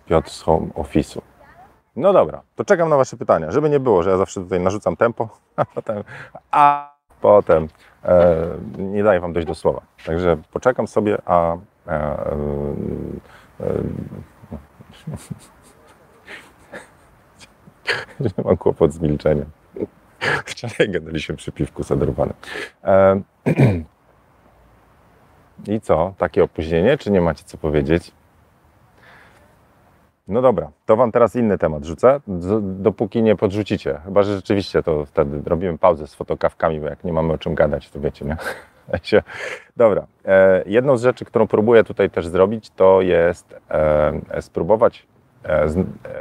Piotr 0.06 0.30
z 0.30 0.42
home 0.42 0.68
office'u. 0.68 1.22
No 1.96 2.14
dobra, 2.14 2.42
to 2.56 2.66
czekam 2.66 2.90
na 2.90 2.98
Wasze 2.98 3.18
pytania, 3.18 3.52
żeby 3.52 3.70
nie 3.70 3.80
było, 3.80 4.04
że 4.04 4.10
ja 4.10 4.18
zawsze 4.18 4.42
tutaj 4.42 4.60
narzucam 4.60 4.96
tempo, 4.96 5.30
a 5.56 5.66
potem, 5.66 6.04
a 6.52 6.94
potem 7.22 7.68
e, 8.06 8.36
nie 8.78 9.04
daję 9.04 9.20
Wam 9.20 9.34
dojść 9.34 9.48
do 9.48 9.56
słowa. 9.56 9.82
Także 10.06 10.38
poczekam 10.52 10.88
sobie, 10.88 11.18
a 11.26 11.58
e, 11.88 11.92
e, 11.92 12.36
e 13.60 13.84
mam 18.46 18.58
kłopot 18.58 18.94
z 18.94 19.00
milczeniem. 19.00 19.46
Wczoraj 20.46 20.90
gadaliśmy 20.90 21.36
przy 21.36 21.52
piwku 21.52 21.84
zadrowanym. 21.84 22.36
E, 22.84 23.22
I 25.68 25.82
co? 25.82 26.14
Takie 26.18 26.44
opóźnienie, 26.44 26.98
czy 26.98 27.12
nie 27.12 27.22
macie 27.22 27.44
co 27.44 27.58
powiedzieć? 27.58 28.12
No 30.28 30.42
dobra, 30.42 30.72
to 30.86 30.96
Wam 30.96 31.12
teraz 31.12 31.36
inny 31.36 31.58
temat 31.58 31.86
rzucę, 31.86 32.20
dopóki 32.62 33.24
nie 33.24 33.36
podrzucicie. 33.36 34.02
Chyba, 34.06 34.24
że 34.24 34.36
rzeczywiście 34.36 34.84
to 34.84 35.06
wtedy 35.06 35.42
robimy 35.46 35.78
pauzę 35.78 36.08
z 36.08 36.16
fotokawkami, 36.16 36.80
bo 36.80 36.88
jak 36.88 37.04
nie 37.04 37.14
mamy 37.14 37.34
o 37.34 37.38
czym 37.38 37.56
gadać, 37.56 37.90
to 37.90 38.00
wiecie, 38.00 38.26
nie? 38.26 38.38
Dobra, 39.78 40.06
e, 40.26 40.64
jedną 40.66 40.98
z 40.98 41.04
rzeczy, 41.04 41.26
którą 41.26 41.48
próbuję 41.48 41.84
tutaj 41.84 42.10
też 42.10 42.28
zrobić, 42.28 42.70
to 42.70 43.02
jest 43.02 43.56
e, 43.70 44.42
spróbować 44.42 45.08
e, 45.44 45.68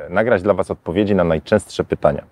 nagrać 0.08 0.42
dla 0.42 0.54
Was 0.54 0.70
odpowiedzi 0.70 1.14
na 1.14 1.24
najczęstsze 1.24 1.84
pytania. 1.84 2.24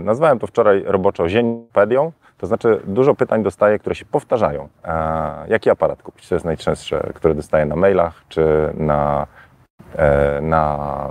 Nazwałem 0.00 0.38
to 0.38 0.46
wczoraj 0.46 0.82
roboczo 0.86 1.28
zienopedią, 1.28 2.12
to 2.38 2.46
znaczy 2.46 2.80
dużo 2.84 3.14
pytań 3.14 3.42
dostaję, 3.42 3.78
które 3.78 3.94
się 3.94 4.04
powtarzają. 4.04 4.68
Jaki 5.48 5.70
aparat 5.70 6.02
kupić? 6.02 6.28
To 6.28 6.34
jest 6.34 6.44
najczęstsze, 6.44 7.10
które 7.14 7.34
dostaję 7.34 7.66
na 7.66 7.76
mailach 7.76 8.22
czy 8.28 8.70
na 8.74 9.26
na, 10.42 11.10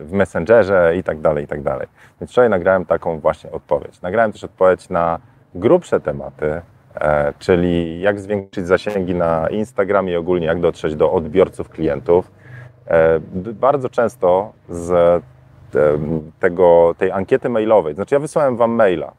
w 0.00 0.12
Messengerze 0.12 0.96
i 0.96 1.02
tak 1.02 1.20
dalej, 1.20 1.44
i 1.44 1.46
tak 1.46 1.62
dalej. 1.62 1.86
Więc 2.20 2.30
wczoraj 2.30 2.50
nagrałem 2.50 2.86
taką 2.86 3.20
właśnie 3.20 3.50
odpowiedź. 3.50 4.02
Nagrałem 4.02 4.32
też 4.32 4.44
odpowiedź 4.44 4.88
na 4.88 5.18
grubsze 5.54 6.00
tematy, 6.00 6.62
czyli 7.38 8.00
jak 8.00 8.20
zwiększyć 8.20 8.66
zasięgi 8.66 9.14
na 9.14 9.48
Instagramie 9.48 10.12
i 10.12 10.16
ogólnie 10.16 10.46
jak 10.46 10.60
dotrzeć 10.60 10.96
do 10.96 11.12
odbiorców, 11.12 11.68
klientów. 11.68 12.30
Bardzo 13.54 13.88
często 13.88 14.52
z 14.68 15.22
tego, 16.40 16.94
tej 16.98 17.10
ankiety 17.10 17.48
mailowej, 17.48 17.94
znaczy 17.94 18.14
ja 18.14 18.18
wysłałem 18.18 18.56
Wam 18.56 18.70
maila, 18.70 19.12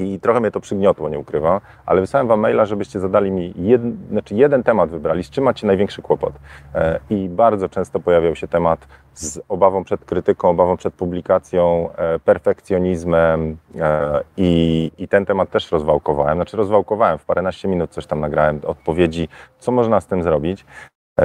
i 0.00 0.20
trochę 0.20 0.40
mnie 0.40 0.50
to 0.50 0.60
przygniotło, 0.60 1.08
nie 1.08 1.18
ukrywam, 1.18 1.60
ale 1.86 2.00
wysłałem 2.00 2.28
Wam 2.28 2.40
maila, 2.40 2.64
żebyście 2.64 3.00
zadali 3.00 3.30
mi 3.30 3.52
jed, 3.56 3.82
znaczy 4.10 4.34
jeden 4.34 4.62
temat 4.62 4.90
wybrali, 4.90 5.24
z 5.24 5.30
czym 5.30 5.44
macie 5.44 5.66
największy 5.66 6.02
kłopot. 6.02 6.32
E, 6.74 7.00
I 7.10 7.28
bardzo 7.28 7.68
często 7.68 8.00
pojawiał 8.00 8.34
się 8.34 8.48
temat 8.48 8.88
z 9.14 9.40
obawą 9.48 9.84
przed 9.84 10.04
krytyką, 10.04 10.48
obawą 10.48 10.76
przed 10.76 10.94
publikacją, 10.94 11.88
e, 11.96 12.18
perfekcjonizmem 12.18 13.56
e, 13.80 14.20
i, 14.36 14.90
i 14.98 15.08
ten 15.08 15.26
temat 15.26 15.50
też 15.50 15.72
rozwałkowałem. 15.72 16.38
Znaczy 16.38 16.56
rozwałkowałem, 16.56 17.18
w 17.18 17.24
paręnaście 17.24 17.68
minut 17.68 17.90
coś 17.90 18.06
tam 18.06 18.20
nagrałem, 18.20 18.60
odpowiedzi, 18.66 19.28
co 19.58 19.72
można 19.72 20.00
z 20.00 20.06
tym 20.06 20.22
zrobić, 20.22 20.64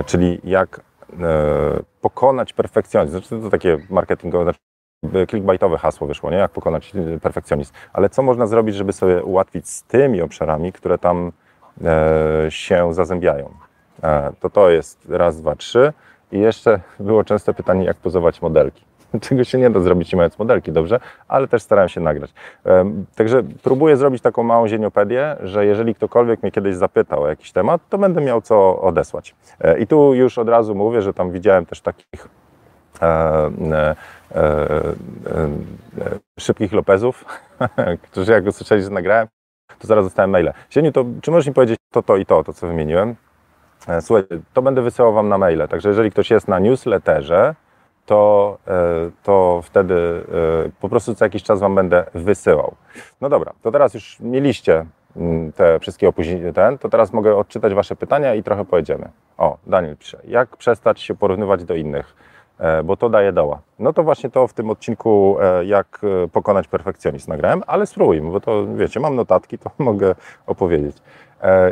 czyli 0.05 0.41
jak 0.43 0.81
pokonać 2.01 2.53
perfekcjonizm. 2.53 3.19
Znaczy 3.19 3.41
to 3.41 3.49
takie 3.49 3.77
marketingowe, 3.89 4.43
znaczy 4.43 4.59
clickbaitowe 5.29 5.77
hasło 5.77 6.07
wyszło, 6.07 6.31
nie? 6.31 6.37
Jak 6.37 6.51
pokonać 6.51 6.93
perfekcjonizm. 7.21 7.73
Ale 7.93 8.09
co 8.09 8.23
można 8.23 8.47
zrobić, 8.47 8.75
żeby 8.75 8.93
sobie 8.93 9.23
ułatwić 9.23 9.69
z 9.69 9.83
tymi 9.83 10.21
obszarami, 10.21 10.73
które 10.73 10.97
tam 10.97 11.31
e, 11.85 12.51
się 12.51 12.93
zazębiają? 12.93 13.49
E, 14.03 14.31
to 14.39 14.49
to 14.49 14.69
jest 14.69 15.09
raz, 15.09 15.41
dwa, 15.41 15.55
trzy. 15.55 15.93
I 16.31 16.39
jeszcze 16.39 16.79
było 16.99 17.23
często 17.23 17.53
pytanie, 17.53 17.85
jak 17.85 17.97
pozować 17.97 18.41
modelki. 18.41 18.85
Czego 19.21 19.43
się 19.43 19.57
nie 19.57 19.69
da 19.69 19.79
zrobić 19.79 20.13
nie 20.13 20.17
mając 20.17 20.39
modelki, 20.39 20.71
dobrze? 20.71 20.99
Ale 21.27 21.47
też 21.47 21.61
starałem 21.61 21.89
się 21.89 22.01
nagrać. 22.01 22.33
E, 22.65 22.91
także 23.15 23.43
próbuję 23.63 23.97
zrobić 23.97 24.21
taką 24.21 24.43
małą 24.43 24.67
zieniopedię, 24.67 25.35
że 25.43 25.65
jeżeli 25.65 25.95
ktokolwiek 25.95 26.43
mnie 26.43 26.51
kiedyś 26.51 26.75
zapytał 26.75 27.23
o 27.23 27.27
jakiś 27.27 27.51
temat, 27.51 27.81
to 27.89 27.97
będę 27.97 28.21
miał 28.21 28.41
co 28.41 28.81
odesłać. 28.81 29.35
E, 29.61 29.79
I 29.79 29.87
tu 29.87 30.13
już 30.13 30.37
od 30.37 30.49
razu 30.49 30.75
mówię, 30.75 31.01
że 31.01 31.13
tam 31.13 31.31
widziałem 31.31 31.65
też 31.65 31.81
takich 31.81 32.27
szybkich 36.39 36.73
Lopezów, 36.73 37.25
którzy 38.11 38.31
jak 38.31 38.45
usłyszeli, 38.45 38.83
że 38.83 38.89
nagrałem, 38.89 39.27
to 39.79 39.87
zaraz 39.87 40.05
dostałem 40.05 40.29
maile. 40.29 40.53
Sieniu, 40.69 40.91
to 40.91 41.05
czy 41.21 41.31
możesz 41.31 41.47
mi 41.47 41.53
powiedzieć 41.53 41.77
to, 41.91 42.03
to 42.03 42.17
i 42.17 42.25
to, 42.25 42.43
to 42.43 42.53
co 42.53 42.67
wymieniłem? 42.67 43.15
Słuchaj, 44.01 44.23
to 44.53 44.61
będę 44.61 44.81
wysyłał 44.81 45.13
Wam 45.13 45.29
na 45.29 45.37
maile, 45.37 45.67
także 45.67 45.89
jeżeli 45.89 46.11
ktoś 46.11 46.31
jest 46.31 46.47
na 46.47 46.59
newsletterze, 46.59 47.55
to, 48.05 48.57
to 49.23 49.61
wtedy 49.63 50.23
po 50.81 50.89
prostu 50.89 51.15
co 51.15 51.25
jakiś 51.25 51.43
czas 51.43 51.59
Wam 51.59 51.75
będę 51.75 52.05
wysyłał. 52.13 52.75
No 53.21 53.29
dobra, 53.29 53.53
to 53.61 53.71
teraz 53.71 53.93
już 53.93 54.19
mieliście 54.19 54.85
mm, 55.15 55.51
te 55.51 55.79
wszystkie 55.79 56.07
opóźnienia, 56.07 56.53
ten, 56.53 56.77
to 56.77 56.89
teraz 56.89 57.13
mogę 57.13 57.35
odczytać 57.35 57.73
Wasze 57.73 57.95
pytania 57.95 58.35
i 58.35 58.43
trochę 58.43 58.65
pojedziemy. 58.65 59.09
O, 59.37 59.57
Daniel 59.67 59.97
pisze, 59.97 60.19
jak 60.27 60.57
przestać 60.57 61.01
się 61.01 61.15
porównywać 61.15 61.63
do 61.63 61.75
innych? 61.75 62.15
E, 62.59 62.83
bo 62.83 62.97
to 62.97 63.09
daje 63.09 63.31
doła. 63.31 63.61
No 63.79 63.93
to 63.93 64.03
właśnie 64.03 64.29
to 64.29 64.47
w 64.47 64.53
tym 64.53 64.69
odcinku, 64.69 65.37
e, 65.41 65.65
jak 65.65 66.01
e, 66.23 66.27
pokonać 66.27 66.67
perfekcjonizm 66.67 67.31
nagrałem, 67.31 67.63
ale 67.67 67.85
spróbujmy, 67.85 68.31
bo 68.31 68.39
to 68.39 68.75
wiecie, 68.75 68.99
mam 68.99 69.15
notatki, 69.15 69.57
to 69.57 69.71
mogę 69.83 70.15
opowiedzieć. 70.47 70.97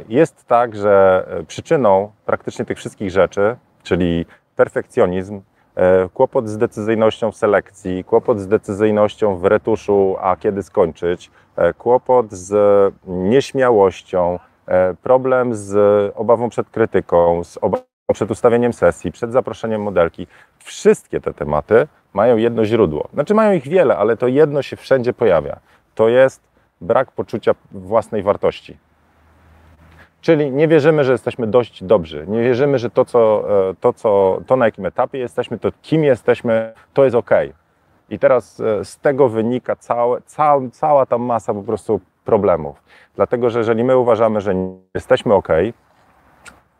Jest 0.09 0.45
tak, 0.45 0.75
że 0.75 1.25
przyczyną 1.47 2.11
praktycznie 2.25 2.65
tych 2.65 2.77
wszystkich 2.77 3.11
rzeczy, 3.11 3.55
czyli 3.83 4.25
perfekcjonizm, 4.55 5.41
kłopot 6.13 6.49
z 6.49 6.57
decyzyjnością 6.57 7.31
w 7.31 7.35
selekcji, 7.35 8.03
kłopot 8.03 8.39
z 8.39 8.47
decyzyjnością 8.47 9.37
w 9.37 9.45
retuszu, 9.45 10.15
a 10.21 10.35
kiedy 10.35 10.63
skończyć, 10.63 11.31
kłopot 11.77 12.31
z 12.31 12.93
nieśmiałością, 13.07 14.39
problem 15.03 15.55
z 15.55 16.11
obawą 16.15 16.49
przed 16.49 16.69
krytyką, 16.69 17.43
z 17.43 17.57
obawą 17.57 17.92
przed 18.11 18.31
ustawieniem 18.31 18.73
sesji, 18.73 19.11
przed 19.11 19.31
zaproszeniem 19.31 19.81
modelki. 19.81 20.27
Wszystkie 20.59 21.21
te 21.21 21.33
tematy 21.33 21.87
mają 22.13 22.37
jedno 22.37 22.65
źródło. 22.65 23.07
Znaczy 23.13 23.33
mają 23.33 23.53
ich 23.53 23.67
wiele, 23.67 23.97
ale 23.97 24.17
to 24.17 24.27
jedno 24.27 24.61
się 24.61 24.75
wszędzie 24.75 25.13
pojawia. 25.13 25.59
To 25.95 26.09
jest 26.09 26.41
brak 26.81 27.11
poczucia 27.11 27.55
własnej 27.71 28.23
wartości. 28.23 28.77
Czyli 30.21 30.51
nie 30.51 30.67
wierzymy, 30.67 31.03
że 31.03 31.11
jesteśmy 31.11 31.47
dość 31.47 31.83
dobrzy. 31.83 32.25
Nie 32.27 32.43
wierzymy, 32.43 32.79
że 32.79 32.89
to, 32.89 33.05
co, 33.05 33.43
e, 33.69 33.75
to, 33.79 33.93
co, 33.93 34.41
to 34.47 34.55
na 34.55 34.65
jakim 34.65 34.85
etapie 34.85 35.19
jesteśmy, 35.19 35.59
to 35.59 35.69
kim 35.81 36.03
jesteśmy, 36.03 36.73
to 36.93 37.03
jest 37.03 37.15
ok. 37.15 37.31
I 38.09 38.19
teraz 38.19 38.59
e, 38.59 38.85
z 38.85 38.97
tego 38.97 39.29
wynika 39.29 39.75
całe, 39.75 40.21
cała, 40.21 40.61
cała 40.71 41.05
ta 41.05 41.17
masa 41.17 41.53
po 41.53 41.63
prostu 41.63 41.99
problemów. 42.25 42.83
Dlatego, 43.15 43.49
że 43.49 43.59
jeżeli 43.59 43.83
my 43.83 43.97
uważamy, 43.97 44.41
że 44.41 44.53
jesteśmy 44.93 45.33
ok, 45.33 45.47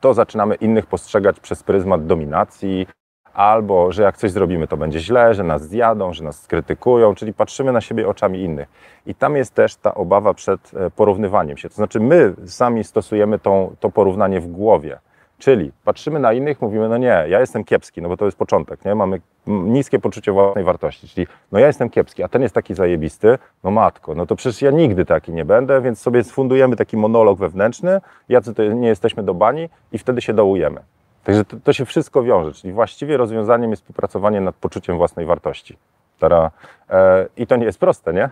to 0.04 0.14
zaczynamy 0.14 0.56
innych 0.56 0.86
postrzegać 0.86 1.40
przez 1.40 1.64
pryzmat 1.64 2.06
dominacji, 2.06 2.88
albo 3.34 3.92
że 3.92 4.04
jak 4.04 4.18
coś 4.18 4.32
zrobimy, 4.32 4.68
to 4.68 4.78
będzie 4.78 5.00
źle, 5.00 5.34
że 5.34 5.44
nas 5.44 5.62
zjadą, 5.62 6.14
że 6.14 6.24
nas 6.24 6.42
skrytykują, 6.42 7.16
czyli 7.16 7.34
patrzymy 7.34 7.72
na 7.72 7.82
siebie 7.82 8.08
oczami 8.08 8.42
innych. 8.42 8.68
I 9.06 9.16
tam 9.16 9.36
jest 9.36 9.54
też 9.54 9.76
ta 9.76 9.94
obawa 9.94 10.34
przed 10.34 10.72
e, 10.74 10.90
porównywaniem 10.90 11.58
się. 11.58 11.70
To 11.70 11.76
znaczy, 11.76 12.00
my 12.00 12.34
sami 12.46 12.84
stosujemy 12.84 13.40
tą, 13.40 13.76
to 13.80 13.90
porównanie 13.90 14.42
w 14.42 14.48
głowie. 14.48 15.00
Czyli 15.44 15.72
patrzymy 15.86 16.20
na 16.20 16.34
innych, 16.34 16.62
mówimy, 16.62 16.90
no 16.90 16.98
nie, 16.98 17.26
ja 17.28 17.40
jestem 17.40 17.64
kiepski, 17.64 18.02
no 18.02 18.10
bo 18.10 18.18
to 18.18 18.26
jest 18.26 18.38
początek, 18.38 18.86
nie? 18.86 18.96
Mamy 18.96 19.22
niskie 19.48 20.00
poczucie 20.00 20.32
własnej 20.32 20.64
wartości, 20.64 21.08
czyli 21.08 21.28
no 21.52 21.60
ja 21.60 21.68
jestem 21.68 21.90
kiepski, 21.90 22.24
a 22.24 22.28
ten 22.28 22.42
jest 22.42 22.56
taki 22.56 22.74
zajebisty, 22.74 23.38
no 23.64 23.72
matko, 23.72 24.16
no 24.16 24.26
to 24.26 24.36
przecież 24.36 24.62
ja 24.62 24.72
nigdy 24.72 25.06
taki 25.06 25.32
nie 25.32 25.46
będę, 25.46 25.82
więc 25.82 26.00
sobie 26.00 26.24
sfundujemy 26.24 26.76
taki 26.76 26.98
monolog 26.98 27.40
wewnętrzny, 27.40 28.02
jacy 28.30 28.54
to 28.54 28.64
nie 28.64 28.88
jesteśmy 28.88 29.24
do 29.24 29.34
bani 29.34 29.70
i 29.92 29.98
wtedy 29.98 30.22
się 30.22 30.34
dołujemy. 30.34 30.82
Także 31.24 31.46
to, 31.46 31.58
to 31.64 31.74
się 31.74 31.86
wszystko 31.86 32.24
wiąże, 32.24 32.52
czyli 32.52 32.74
właściwie 32.74 33.18
rozwiązaniem 33.18 33.72
jest 33.72 33.86
popracowanie 33.86 34.42
nad 34.42 34.56
poczuciem 34.56 34.98
własnej 34.98 35.26
wartości. 35.26 35.78
Tara, 36.20 36.52
e, 36.90 37.28
I 37.38 37.48
to 37.48 37.56
nie 37.56 37.66
jest 37.66 37.80
proste, 37.80 38.14
nie? 38.14 38.30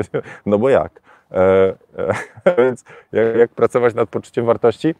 no 0.46 0.58
bo 0.58 0.68
jak? 0.68 1.00
E, 1.32 1.74
e, 2.46 2.54
więc 2.64 2.84
jak, 3.12 3.36
jak 3.36 3.50
pracować 3.50 3.94
nad 3.94 4.08
poczuciem 4.08 4.46
wartości? 4.46 4.94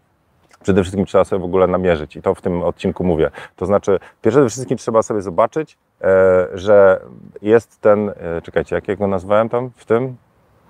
Przede 0.60 0.82
wszystkim 0.82 1.06
trzeba 1.06 1.24
sobie 1.24 1.42
w 1.42 1.44
ogóle 1.44 1.66
namierzyć 1.66 2.16
i 2.16 2.22
to 2.22 2.34
w 2.34 2.40
tym 2.40 2.62
odcinku 2.62 3.04
mówię. 3.04 3.30
To 3.56 3.66
znaczy, 3.66 3.98
przede 4.22 4.48
wszystkim 4.48 4.78
trzeba 4.78 5.02
sobie 5.02 5.22
zobaczyć, 5.22 5.78
e, 6.00 6.48
że 6.54 7.00
jest 7.42 7.80
ten, 7.80 8.08
e, 8.08 8.42
czekajcie, 8.42 8.80
jak 8.88 8.98
go 8.98 9.06
nazwałem 9.06 9.48
tam 9.48 9.70
w 9.76 9.84
tym? 9.84 10.16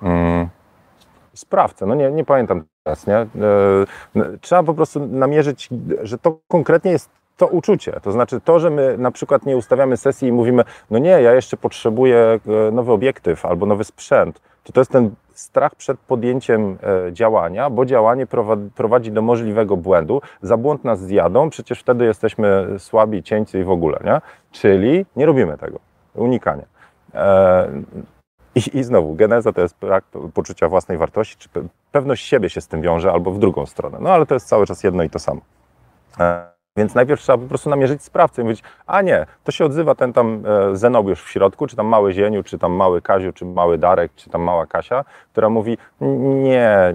Mm, 0.03 0.49
sprawcę. 1.35 1.87
No 1.87 1.95
nie, 1.95 2.11
nie 2.11 2.25
pamiętam 2.25 2.65
teraz, 2.85 3.07
nie? 3.07 3.27
Trzeba 4.41 4.63
po 4.63 4.75
prostu 4.75 5.07
namierzyć, 5.07 5.69
że 6.03 6.19
to 6.19 6.39
konkretnie 6.49 6.91
jest 6.91 7.11
to 7.37 7.47
uczucie. 7.47 8.01
To 8.03 8.13
znaczy 8.13 8.41
to, 8.41 8.61
że 8.61 8.71
my 8.71 8.99
na 8.99 9.11
przykład 9.11 9.47
nie 9.47 9.57
ustawiamy 9.57 9.97
sesji 9.97 10.29
i 10.29 10.33
mówimy, 10.33 10.65
no 10.91 10.99
nie, 10.99 11.11
ja 11.11 11.35
jeszcze 11.35 11.57
potrzebuję 11.57 12.41
nowy 12.73 12.93
obiektyw 12.93 13.47
albo 13.47 13.67
nowy 13.67 13.85
sprzęt, 13.85 14.41
to 14.65 14.73
to 14.73 14.81
jest 14.81 14.91
ten 14.91 15.11
strach 15.39 15.75
przed 15.75 15.99
podjęciem 15.99 16.79
e, 17.07 17.13
działania, 17.13 17.71
bo 17.71 17.85
działanie 17.85 18.27
prowadzi 18.75 19.13
do 19.13 19.23
możliwego 19.23 19.77
błędu. 19.77 20.21
Za 20.43 20.57
błąd 20.57 20.85
nas 20.85 21.01
zjadą, 21.01 21.51
przecież 21.51 21.81
wtedy 21.81 22.05
jesteśmy 22.05 22.67
słabi, 22.79 23.23
cieńcy 23.23 23.61
i 23.61 23.65
w 23.65 23.71
ogóle, 23.71 23.99
nie? 24.05 24.21
Czyli 24.53 25.07
nie 25.17 25.27
robimy 25.27 25.59
tego. 25.59 25.79
Unikanie. 26.15 26.65
E, 27.15 27.69
I, 28.55 28.79
I 28.79 28.83
znowu, 28.85 29.15
geneza 29.15 29.53
to 29.53 29.61
jest 29.61 29.79
brak 29.81 30.05
poczucia 30.35 30.69
własnej 30.69 30.99
wartości, 30.99 31.37
czy 31.39 31.49
pewność 31.93 32.27
siebie 32.27 32.51
się 32.51 32.61
z 32.61 32.69
tym 32.69 32.83
wiąże, 32.83 33.13
albo 33.13 33.31
w 33.31 33.39
drugą 33.39 33.67
stronę. 33.67 33.99
No 34.01 34.11
ale 34.11 34.27
to 34.27 34.35
jest 34.35 34.49
cały 34.49 34.67
czas 34.67 34.85
jedno 34.85 35.03
i 35.03 35.11
to 35.11 35.19
samo. 35.19 35.41
Więc 36.79 36.95
najpierw 36.95 37.21
trzeba 37.21 37.39
po 37.39 37.49
prostu 37.49 37.71
namierzyć 37.71 38.03
sprawcę 38.03 38.43
i 38.43 38.45
mówić, 38.45 38.63
a 38.87 39.03
nie, 39.03 39.27
to 39.45 39.53
się 39.53 39.65
odzywa 39.65 39.95
ten 39.95 40.13
tam 40.13 40.43
e, 40.47 40.77
Zenobiusz 40.77 41.23
w 41.23 41.31
środku, 41.31 41.67
czy 41.67 41.77
tam 41.77 41.87
mały 41.87 42.13
Zieniu, 42.13 42.43
czy 42.43 42.59
tam 42.59 42.73
mały 42.73 43.03
Kaziu, 43.03 43.33
czy 43.33 43.45
mały 43.45 43.79
Darek, 43.79 44.13
czy 44.17 44.31
tam 44.31 44.43
mała 44.43 44.67
Kasia, 44.67 45.05
która 45.33 45.49
mówi, 45.51 45.79
nie, 46.01 46.95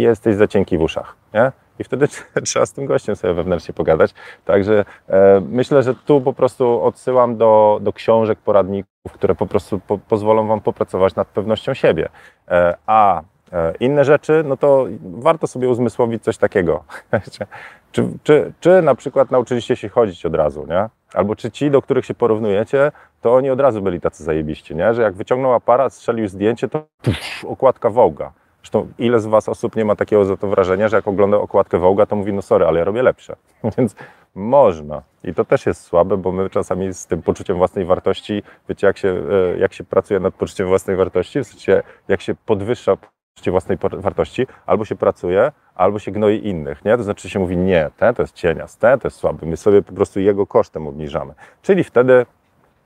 jesteś 0.00 0.36
za 0.36 0.48
cienki 0.48 0.78
w 0.78 0.82
uszach, 0.82 1.16
nie? 1.34 1.52
I 1.78 1.84
wtedy 1.84 2.08
trzeba 2.44 2.66
z 2.66 2.72
tym 2.72 2.86
gościem 2.86 3.16
sobie 3.16 3.34
wewnętrznie 3.34 3.74
pogadać. 3.74 4.14
Także 4.44 4.84
e, 5.08 5.42
myślę, 5.48 5.82
że 5.82 5.94
tu 5.94 6.20
po 6.20 6.32
prostu 6.32 6.82
odsyłam 6.82 7.36
do, 7.36 7.78
do 7.82 7.92
książek, 7.92 8.38
poradników, 8.38 9.12
które 9.12 9.34
po 9.34 9.46
prostu 9.46 9.80
po, 9.86 9.98
pozwolą 9.98 10.46
Wam 10.46 10.60
popracować 10.60 11.14
nad 11.14 11.28
pewnością 11.28 11.74
siebie. 11.74 12.08
E, 12.48 12.76
a 12.86 13.22
e, 13.52 13.74
inne 13.80 14.04
rzeczy, 14.04 14.42
no 14.46 14.56
to 14.56 14.86
warto 15.02 15.46
sobie 15.46 15.68
uzmysłowić 15.68 16.22
coś 16.24 16.38
takiego. 16.38 16.84
Czy, 17.96 18.08
czy, 18.22 18.52
czy 18.60 18.82
na 18.82 18.94
przykład 18.94 19.30
nauczyliście 19.30 19.76
się 19.76 19.88
chodzić 19.88 20.26
od 20.26 20.34
razu, 20.34 20.66
nie? 20.68 20.88
Albo 21.14 21.36
czy 21.36 21.50
ci, 21.50 21.70
do 21.70 21.82
których 21.82 22.06
się 22.06 22.14
porównujecie, 22.14 22.92
to 23.20 23.34
oni 23.34 23.50
od 23.50 23.60
razu 23.60 23.82
byli 23.82 24.00
tacy 24.00 24.24
zajebiści, 24.24 24.76
nie? 24.76 24.94
Że 24.94 25.02
jak 25.02 25.14
wyciągnął 25.14 25.54
aparat, 25.54 25.94
strzelił 25.94 26.28
zdjęcie, 26.28 26.68
to 26.68 26.82
puf, 27.02 27.44
okładka 27.46 27.90
Wołga. 27.90 28.32
Zresztą 28.62 28.88
ile 28.98 29.20
z 29.20 29.26
Was 29.26 29.48
osób 29.48 29.76
nie 29.76 29.84
ma 29.84 29.96
takiego 29.96 30.24
za 30.24 30.36
to 30.36 30.48
wrażenia, 30.48 30.88
że 30.88 30.96
jak 30.96 31.08
ogląda 31.08 31.36
okładkę 31.36 31.78
Wołga, 31.78 32.06
to 32.06 32.16
mówi, 32.16 32.32
no 32.32 32.42
sorry, 32.42 32.66
ale 32.66 32.78
ja 32.78 32.84
robię 32.84 33.02
lepsze. 33.02 33.36
Więc 33.78 33.94
można. 34.34 35.02
I 35.24 35.34
to 35.34 35.44
też 35.44 35.66
jest 35.66 35.82
słabe, 35.82 36.16
bo 36.16 36.32
my 36.32 36.50
czasami 36.50 36.94
z 36.94 37.06
tym 37.06 37.22
poczuciem 37.22 37.56
własnej 37.56 37.84
wartości, 37.84 38.42
wiecie, 38.68 38.86
jak 38.86 38.98
się, 38.98 39.22
e, 39.54 39.58
jak 39.58 39.72
się 39.72 39.84
pracuje 39.84 40.20
nad 40.20 40.34
poczuciem 40.34 40.68
własnej 40.68 40.96
wartości, 40.96 41.40
w 41.40 41.46
sensie 41.46 41.82
jak 42.08 42.20
się 42.20 42.34
podwyższa 42.34 42.96
poczucie 42.96 43.50
własnej 43.50 43.78
wartości, 43.92 44.46
albo 44.66 44.84
się 44.84 44.96
pracuje, 44.96 45.52
albo 45.76 45.98
się 45.98 46.10
gnoi 46.10 46.46
innych, 46.46 46.84
nie? 46.84 46.96
To 46.96 47.02
znaczy 47.02 47.30
się 47.30 47.38
mówi, 47.38 47.56
nie, 47.56 47.90
ten 47.96 48.14
to 48.14 48.22
jest 48.22 48.34
cienias, 48.34 48.76
ten 48.76 48.98
to 49.00 49.08
jest 49.08 49.16
słaby, 49.16 49.46
my 49.46 49.56
sobie 49.56 49.82
po 49.82 49.92
prostu 49.92 50.20
jego 50.20 50.46
kosztem 50.46 50.86
obniżamy. 50.86 51.34
Czyli 51.62 51.84
wtedy 51.84 52.26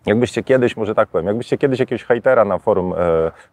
Jakbyście 0.07 0.43
kiedyś, 0.43 0.77
może 0.77 0.95
tak 0.95 1.09
powiem, 1.09 1.27
jakbyście 1.27 1.59
kiedyś 1.59 1.81
jakiegoś 1.81 2.05
hejtera 2.05 2.45
na 2.45 2.59
forum 2.59 2.93
e, 2.93 2.97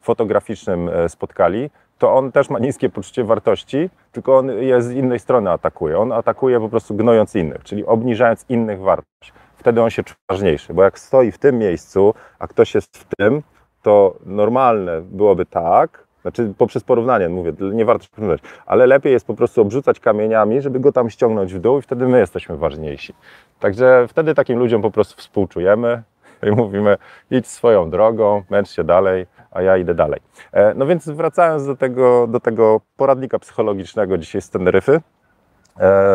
fotograficznym 0.02 0.90
e, 0.90 1.10
spotkali, 1.10 1.70
to 1.98 2.16
on 2.16 2.32
też 2.32 2.50
ma 2.50 2.60
niskie 2.60 2.90
poczucie 2.90 3.24
wartości, 3.24 3.90
tylko 4.12 4.38
on 4.38 4.50
je 4.50 4.82
z 4.82 4.92
innej 4.92 5.20
strony 5.20 5.52
atakuje. 5.52 6.00
On 6.00 6.12
atakuje 6.12 6.60
po 6.60 6.70
prostu 6.70 6.96
gnojąc 6.96 7.36
innych, 7.36 7.64
czyli 7.64 7.86
obniżając 7.86 8.46
innych 8.50 8.80
wartość. 8.80 9.34
Wtedy 9.56 9.82
on 9.82 9.90
się 9.90 10.04
czuje 10.04 10.18
ważniejszy, 10.30 10.74
bo 10.74 10.84
jak 10.84 11.00
stoi 11.00 11.32
w 11.32 11.38
tym 11.38 11.58
miejscu, 11.58 12.14
a 12.40 12.48
ktoś 12.48 12.76
jest 12.76 12.98
w 12.98 13.16
tym, 13.16 13.44
to 13.82 14.16
normalne 14.26 15.02
byłoby 15.02 15.46
tak, 15.46 16.07
znaczy 16.28 16.54
poprzez 16.58 16.84
porównanie, 16.84 17.30
mówię, 17.30 17.54
nie 17.74 17.86
warto 17.86 18.04
się 18.04 18.10
porównywać, 18.10 18.42
ale 18.66 18.86
lepiej 18.86 19.14
jest 19.14 19.28
po 19.28 19.34
prostu 19.34 19.62
obrzucać 19.62 20.00
kamieniami, 20.00 20.62
żeby 20.62 20.80
go 20.80 20.92
tam 20.92 21.10
ściągnąć 21.10 21.54
w 21.54 21.60
dół 21.60 21.80
i 21.80 21.82
wtedy 21.82 22.08
my 22.08 22.20
jesteśmy 22.20 22.58
ważniejsi. 22.58 23.14
Także 23.60 24.06
wtedy 24.08 24.36
takim 24.36 24.60
ludziom 24.60 24.82
po 24.82 24.92
prostu 24.92 25.16
współczujemy 25.18 26.04
i 26.44 26.52
mówimy 26.52 26.98
idź 27.32 27.48
swoją 27.48 27.90
drogą, 27.90 28.44
męcz 28.50 28.70
się 28.70 28.84
dalej, 28.84 29.26
a 29.52 29.62
ja 29.62 29.78
idę 29.78 29.96
dalej. 29.96 30.20
E, 30.52 30.74
no 30.74 30.86
więc 30.86 31.10
wracając 31.10 31.66
do 31.66 31.76
tego, 31.76 32.28
do 32.28 32.40
tego 32.40 32.82
poradnika 32.98 33.40
psychologicznego 33.40 34.18
dzisiaj 34.18 34.42
z 34.42 34.50
Teneryfy, 34.50 35.02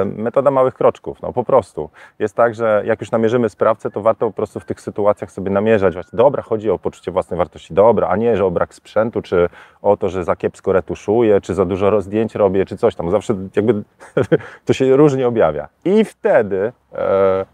metoda 0.05 0.51
małych 0.51 0.75
kroczków, 0.75 1.23
no 1.23 1.33
po 1.33 1.45
prostu. 1.45 1.91
Jest 2.19 2.37
tak, 2.37 2.55
że 2.55 2.83
jak 2.87 3.01
już 3.01 3.11
namierzymy 3.11 3.49
sprawcę, 3.49 3.91
to 3.91 4.01
warto 4.01 4.27
po 4.27 4.33
prostu 4.33 4.61
w 4.61 4.65
tych 4.65 4.81
sytuacjach 4.81 5.33
sobie 5.33 5.51
namierzać. 5.51 5.95
Dobra, 6.13 6.43
chodzi 6.43 6.71
o 6.71 6.79
poczucie 6.79 7.11
własnej 7.11 7.39
wartości, 7.39 7.75
dobra, 7.75 8.09
a 8.09 8.17
nie, 8.17 8.37
że 8.37 8.45
o 8.45 8.51
brak 8.51 8.75
sprzętu, 8.75 9.23
czy 9.23 9.49
o 9.83 9.97
to, 9.97 10.09
że 10.09 10.25
za 10.25 10.37
kiepsko 10.37 10.73
retuszuję, 10.73 11.41
czy 11.41 11.55
za 11.55 11.65
dużo 11.65 12.01
zdjęć 12.01 12.35
robię, 12.35 12.67
czy 12.67 12.77
coś 12.77 12.95
tam. 12.95 13.11
Zawsze 13.11 13.35
jakby 13.57 13.83
to 14.67 14.73
się 14.73 14.97
różnie 14.97 15.29
objawia. 15.29 15.69
I 15.85 16.05
wtedy, 16.05 16.73
e, 16.93 17.47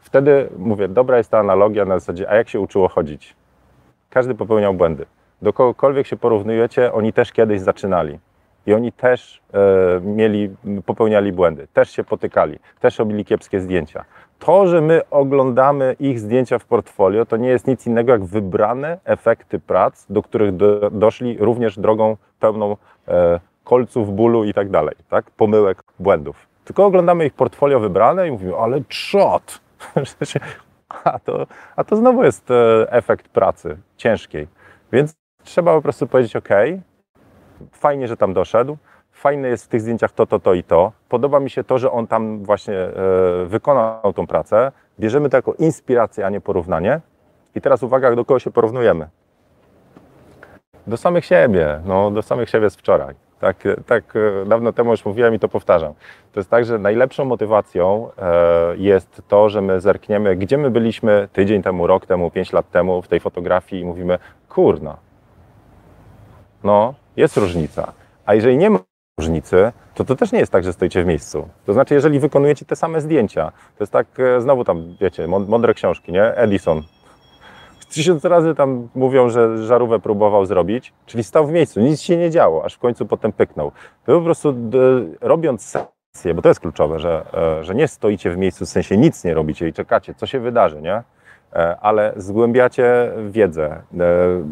wtedy 0.00 0.48
mówię, 0.58 0.88
dobra 0.88 1.18
jest 1.18 1.30
ta 1.30 1.38
analogia 1.38 1.84
na 1.84 1.98
zasadzie, 1.98 2.30
a 2.30 2.34
jak 2.34 2.48
się 2.48 2.60
uczyło 2.60 2.88
chodzić? 2.88 3.36
Każdy 4.10 4.34
popełniał 4.34 4.74
błędy. 4.74 5.06
Do 5.42 5.52
kogokolwiek 5.52 6.06
się 6.06 6.16
porównujecie, 6.16 6.92
oni 6.92 7.12
też 7.12 7.32
kiedyś 7.32 7.60
zaczynali. 7.60 8.18
I 8.66 8.74
oni 8.74 8.92
też 8.92 9.42
e, 9.54 10.00
mieli, 10.00 10.50
popełniali 10.86 11.32
błędy, 11.32 11.68
też 11.72 11.90
się 11.90 12.04
potykali, 12.04 12.58
też 12.80 12.98
robili 12.98 13.24
kiepskie 13.24 13.60
zdjęcia. 13.60 14.04
To, 14.38 14.66
że 14.66 14.80
my 14.80 15.00
oglądamy 15.10 15.96
ich 16.00 16.20
zdjęcia 16.20 16.58
w 16.58 16.64
portfolio, 16.64 17.26
to 17.26 17.36
nie 17.36 17.48
jest 17.48 17.66
nic 17.66 17.86
innego 17.86 18.12
jak 18.12 18.24
wybrane 18.24 18.98
efekty 19.04 19.58
prac, 19.58 20.06
do 20.10 20.22
których 20.22 20.56
do, 20.56 20.90
doszli 20.90 21.36
również 21.38 21.78
drogą 21.78 22.16
pełną 22.40 22.76
e, 23.08 23.40
kolców, 23.64 24.14
bólu 24.14 24.44
i 24.44 24.54
tak 24.54 24.70
dalej, 24.70 24.94
tak? 25.10 25.30
pomyłek, 25.30 25.82
błędów. 25.98 26.46
Tylko 26.64 26.86
oglądamy 26.86 27.26
ich 27.26 27.34
portfolio 27.34 27.80
wybrane 27.80 28.28
i 28.28 28.30
mówimy, 28.30 28.56
ale 28.56 28.80
trzot! 28.88 29.60
a, 31.04 31.18
to, 31.18 31.46
a 31.76 31.84
to 31.84 31.96
znowu 31.96 32.24
jest 32.24 32.50
e, 32.50 32.86
efekt 32.92 33.28
pracy 33.28 33.76
ciężkiej. 33.96 34.48
Więc 34.92 35.14
trzeba 35.44 35.74
po 35.74 35.82
prostu 35.82 36.06
powiedzieć, 36.06 36.36
OK, 36.36 36.48
fajnie, 37.72 38.08
że 38.08 38.16
tam 38.16 38.34
doszedł, 38.34 38.76
fajne 39.12 39.48
jest 39.48 39.64
w 39.64 39.68
tych 39.68 39.80
zdjęciach 39.80 40.12
to, 40.12 40.26
to, 40.26 40.38
to 40.38 40.54
i 40.54 40.62
to. 40.62 40.92
Podoba 41.08 41.40
mi 41.40 41.50
się 41.50 41.64
to, 41.64 41.78
że 41.78 41.90
on 41.90 42.06
tam 42.06 42.44
właśnie 42.44 42.74
e, 42.74 42.92
wykonał 43.46 44.12
tą 44.12 44.26
pracę. 44.26 44.72
Bierzemy 45.00 45.30
to 45.30 45.36
jako 45.36 45.54
inspirację, 45.54 46.26
a 46.26 46.30
nie 46.30 46.40
porównanie. 46.40 47.00
I 47.54 47.60
teraz 47.60 47.82
uwaga, 47.82 48.16
do 48.16 48.24
kogo 48.24 48.38
się 48.38 48.50
porównujemy. 48.50 49.08
Do 50.86 50.96
samych 50.96 51.24
siebie, 51.24 51.80
no 51.84 52.10
do 52.10 52.22
samych 52.22 52.50
siebie 52.50 52.70
z 52.70 52.76
wczoraj. 52.76 53.14
Tak, 53.40 53.56
tak 53.86 54.04
e, 54.16 54.46
dawno 54.46 54.72
temu 54.72 54.90
już 54.90 55.04
mówiłem 55.04 55.34
i 55.34 55.38
to 55.38 55.48
powtarzam. 55.48 55.92
To 56.32 56.40
jest 56.40 56.50
tak, 56.50 56.64
że 56.64 56.78
najlepszą 56.78 57.24
motywacją 57.24 58.08
e, 58.18 58.76
jest 58.76 59.22
to, 59.28 59.48
że 59.48 59.60
my 59.60 59.80
zerkniemy, 59.80 60.36
gdzie 60.36 60.58
my 60.58 60.70
byliśmy 60.70 61.28
tydzień 61.32 61.62
temu, 61.62 61.86
rok 61.86 62.06
temu, 62.06 62.30
pięć 62.30 62.52
lat 62.52 62.70
temu 62.70 63.02
w 63.02 63.08
tej 63.08 63.20
fotografii 63.20 63.82
i 63.82 63.84
mówimy, 63.84 64.18
kurna, 64.48 64.96
no 66.64 66.94
jest 67.16 67.36
różnica. 67.36 67.92
A 68.26 68.34
jeżeli 68.34 68.56
nie 68.56 68.70
ma 68.70 68.78
różnicy, 69.20 69.72
to 69.94 70.04
to 70.04 70.16
też 70.16 70.32
nie 70.32 70.38
jest 70.38 70.52
tak, 70.52 70.64
że 70.64 70.72
stoicie 70.72 71.04
w 71.04 71.06
miejscu. 71.06 71.48
To 71.66 71.72
znaczy, 71.72 71.94
jeżeli 71.94 72.20
wykonujecie 72.20 72.64
te 72.64 72.76
same 72.76 73.00
zdjęcia, 73.00 73.52
to 73.78 73.84
jest 73.84 73.92
tak, 73.92 74.06
e, 74.20 74.40
znowu 74.40 74.64
tam, 74.64 74.96
wiecie, 75.00 75.26
mądre 75.28 75.74
książki, 75.74 76.12
nie? 76.12 76.34
Edison. 76.34 76.82
Tysiąc 77.94 78.24
razy 78.24 78.54
tam 78.54 78.88
mówią, 78.94 79.28
że 79.28 79.66
żarówkę 79.66 79.98
próbował 79.98 80.46
zrobić, 80.46 80.92
czyli 81.06 81.24
stał 81.24 81.46
w 81.46 81.52
miejscu, 81.52 81.80
nic 81.80 82.00
się 82.00 82.16
nie 82.16 82.30
działo, 82.30 82.64
aż 82.64 82.74
w 82.74 82.78
końcu 82.78 83.06
potem 83.06 83.32
pyknął. 83.32 83.72
Wy 84.06 84.14
po 84.14 84.22
prostu 84.22 84.54
robiąc 85.20 85.62
sesję, 86.14 86.34
bo 86.34 86.42
to 86.42 86.48
jest 86.48 86.60
kluczowe, 86.60 87.00
że, 87.00 87.26
e, 87.34 87.64
że 87.64 87.74
nie 87.74 87.88
stoicie 87.88 88.30
w 88.30 88.36
miejscu, 88.36 88.66
w 88.66 88.68
sensie 88.68 88.96
nic 88.96 89.24
nie 89.24 89.34
robicie 89.34 89.68
i 89.68 89.72
czekacie, 89.72 90.14
co 90.14 90.26
się 90.26 90.40
wydarzy, 90.40 90.82
nie? 90.82 91.02
E, 91.56 91.76
ale 91.80 92.12
zgłębiacie 92.16 93.12
wiedzę, 93.28 93.82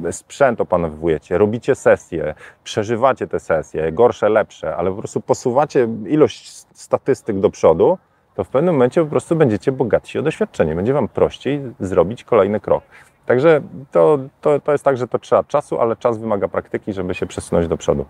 e, 0.07 0.13
sprzęt 0.13 0.61
opanowujecie, 0.61 1.39
robicie 1.39 1.75
sesje, 1.75 2.35
przeżywacie 2.65 3.27
te 3.27 3.41
sesje, 3.41 3.93
gorsze, 3.93 4.29
lepsze, 4.29 4.77
ale 4.77 4.91
po 4.91 4.97
prostu 4.97 5.21
posuwacie 5.21 5.89
ilość 6.07 6.49
statystyk 6.73 7.41
do 7.41 7.51
przodu, 7.51 7.99
to 8.35 8.45
w 8.45 8.49
pewnym 8.49 8.75
momencie 8.75 9.05
po 9.05 9.11
prostu 9.11 9.37
będziecie 9.37 9.73
bogatsi 9.73 10.19
o 10.19 10.23
doświadczenie. 10.23 10.75
Będzie 10.75 10.93
Wam 10.93 11.09
prościej 11.09 11.61
zrobić 11.81 12.25
kolejny 12.25 12.61
krok. 12.61 12.85
Także 13.27 13.61
to, 13.91 14.19
to, 14.41 14.61
to 14.61 14.73
jest 14.73 14.85
tak, 14.85 14.97
że 14.97 15.09
to 15.09 15.19
trzeba 15.19 15.45
czasu, 15.45 15.81
ale 15.81 15.97
czas 15.97 16.19
wymaga 16.19 16.49
praktyki, 16.49 16.93
żeby 16.93 17.15
się 17.15 17.27
przesunąć 17.27 17.69
do 17.69 17.77
przodu. 17.77 18.05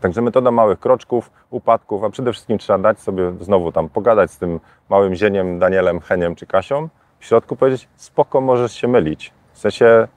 Także 0.00 0.22
metoda 0.22 0.50
małych 0.50 0.80
kroczków, 0.80 1.30
upadków, 1.50 2.04
a 2.04 2.10
przede 2.10 2.32
wszystkim 2.32 2.58
trzeba 2.58 2.78
dać 2.78 3.00
sobie 3.00 3.32
znowu 3.40 3.72
tam 3.72 3.88
pogadać 3.88 4.30
z 4.30 4.38
tym 4.38 4.60
małym 4.88 5.14
zieniem, 5.14 5.58
Danielem, 5.58 6.00
Heniem 6.00 6.34
czy 6.34 6.46
Kasią, 6.46 6.88
w 7.20 7.24
środku 7.24 7.56
powiedzieć, 7.56 7.88
spoko, 7.96 8.40
możesz 8.40 8.72
się 8.72 8.88
mylić. 8.88 9.32
W 9.52 9.58
sensie, 9.58 10.08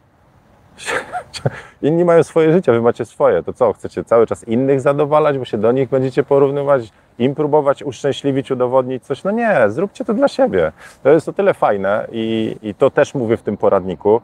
inni 1.82 2.06
mają 2.06 2.24
swoje 2.24 2.54
życie, 2.54 2.72
wy 2.72 2.82
macie 2.82 3.06
swoje. 3.06 3.44
To 3.44 3.54
co, 3.54 3.74
chcecie 3.74 4.04
cały 4.04 4.28
czas 4.28 4.48
innych 4.48 4.82
zadowalać, 4.82 5.38
bo 5.38 5.46
się 5.46 5.58
do 5.58 5.72
nich 5.72 5.90
będziecie 5.90 6.24
porównywać, 6.24 6.92
im 7.20 7.36
próbować 7.36 7.84
uszczęśliwić, 7.84 8.52
udowodnić 8.52 9.04
coś? 9.04 9.24
No 9.24 9.32
nie, 9.32 9.64
zróbcie 9.68 10.06
to 10.06 10.14
dla 10.14 10.28
siebie. 10.28 10.72
To 11.04 11.10
jest 11.10 11.30
o 11.30 11.34
tyle 11.34 11.54
fajne 11.54 12.08
i, 12.12 12.56
i 12.62 12.76
to 12.76 12.90
też 12.90 13.14
mówię 13.14 13.38
w 13.38 13.42
tym 13.42 13.58
poradniku 13.58 14.22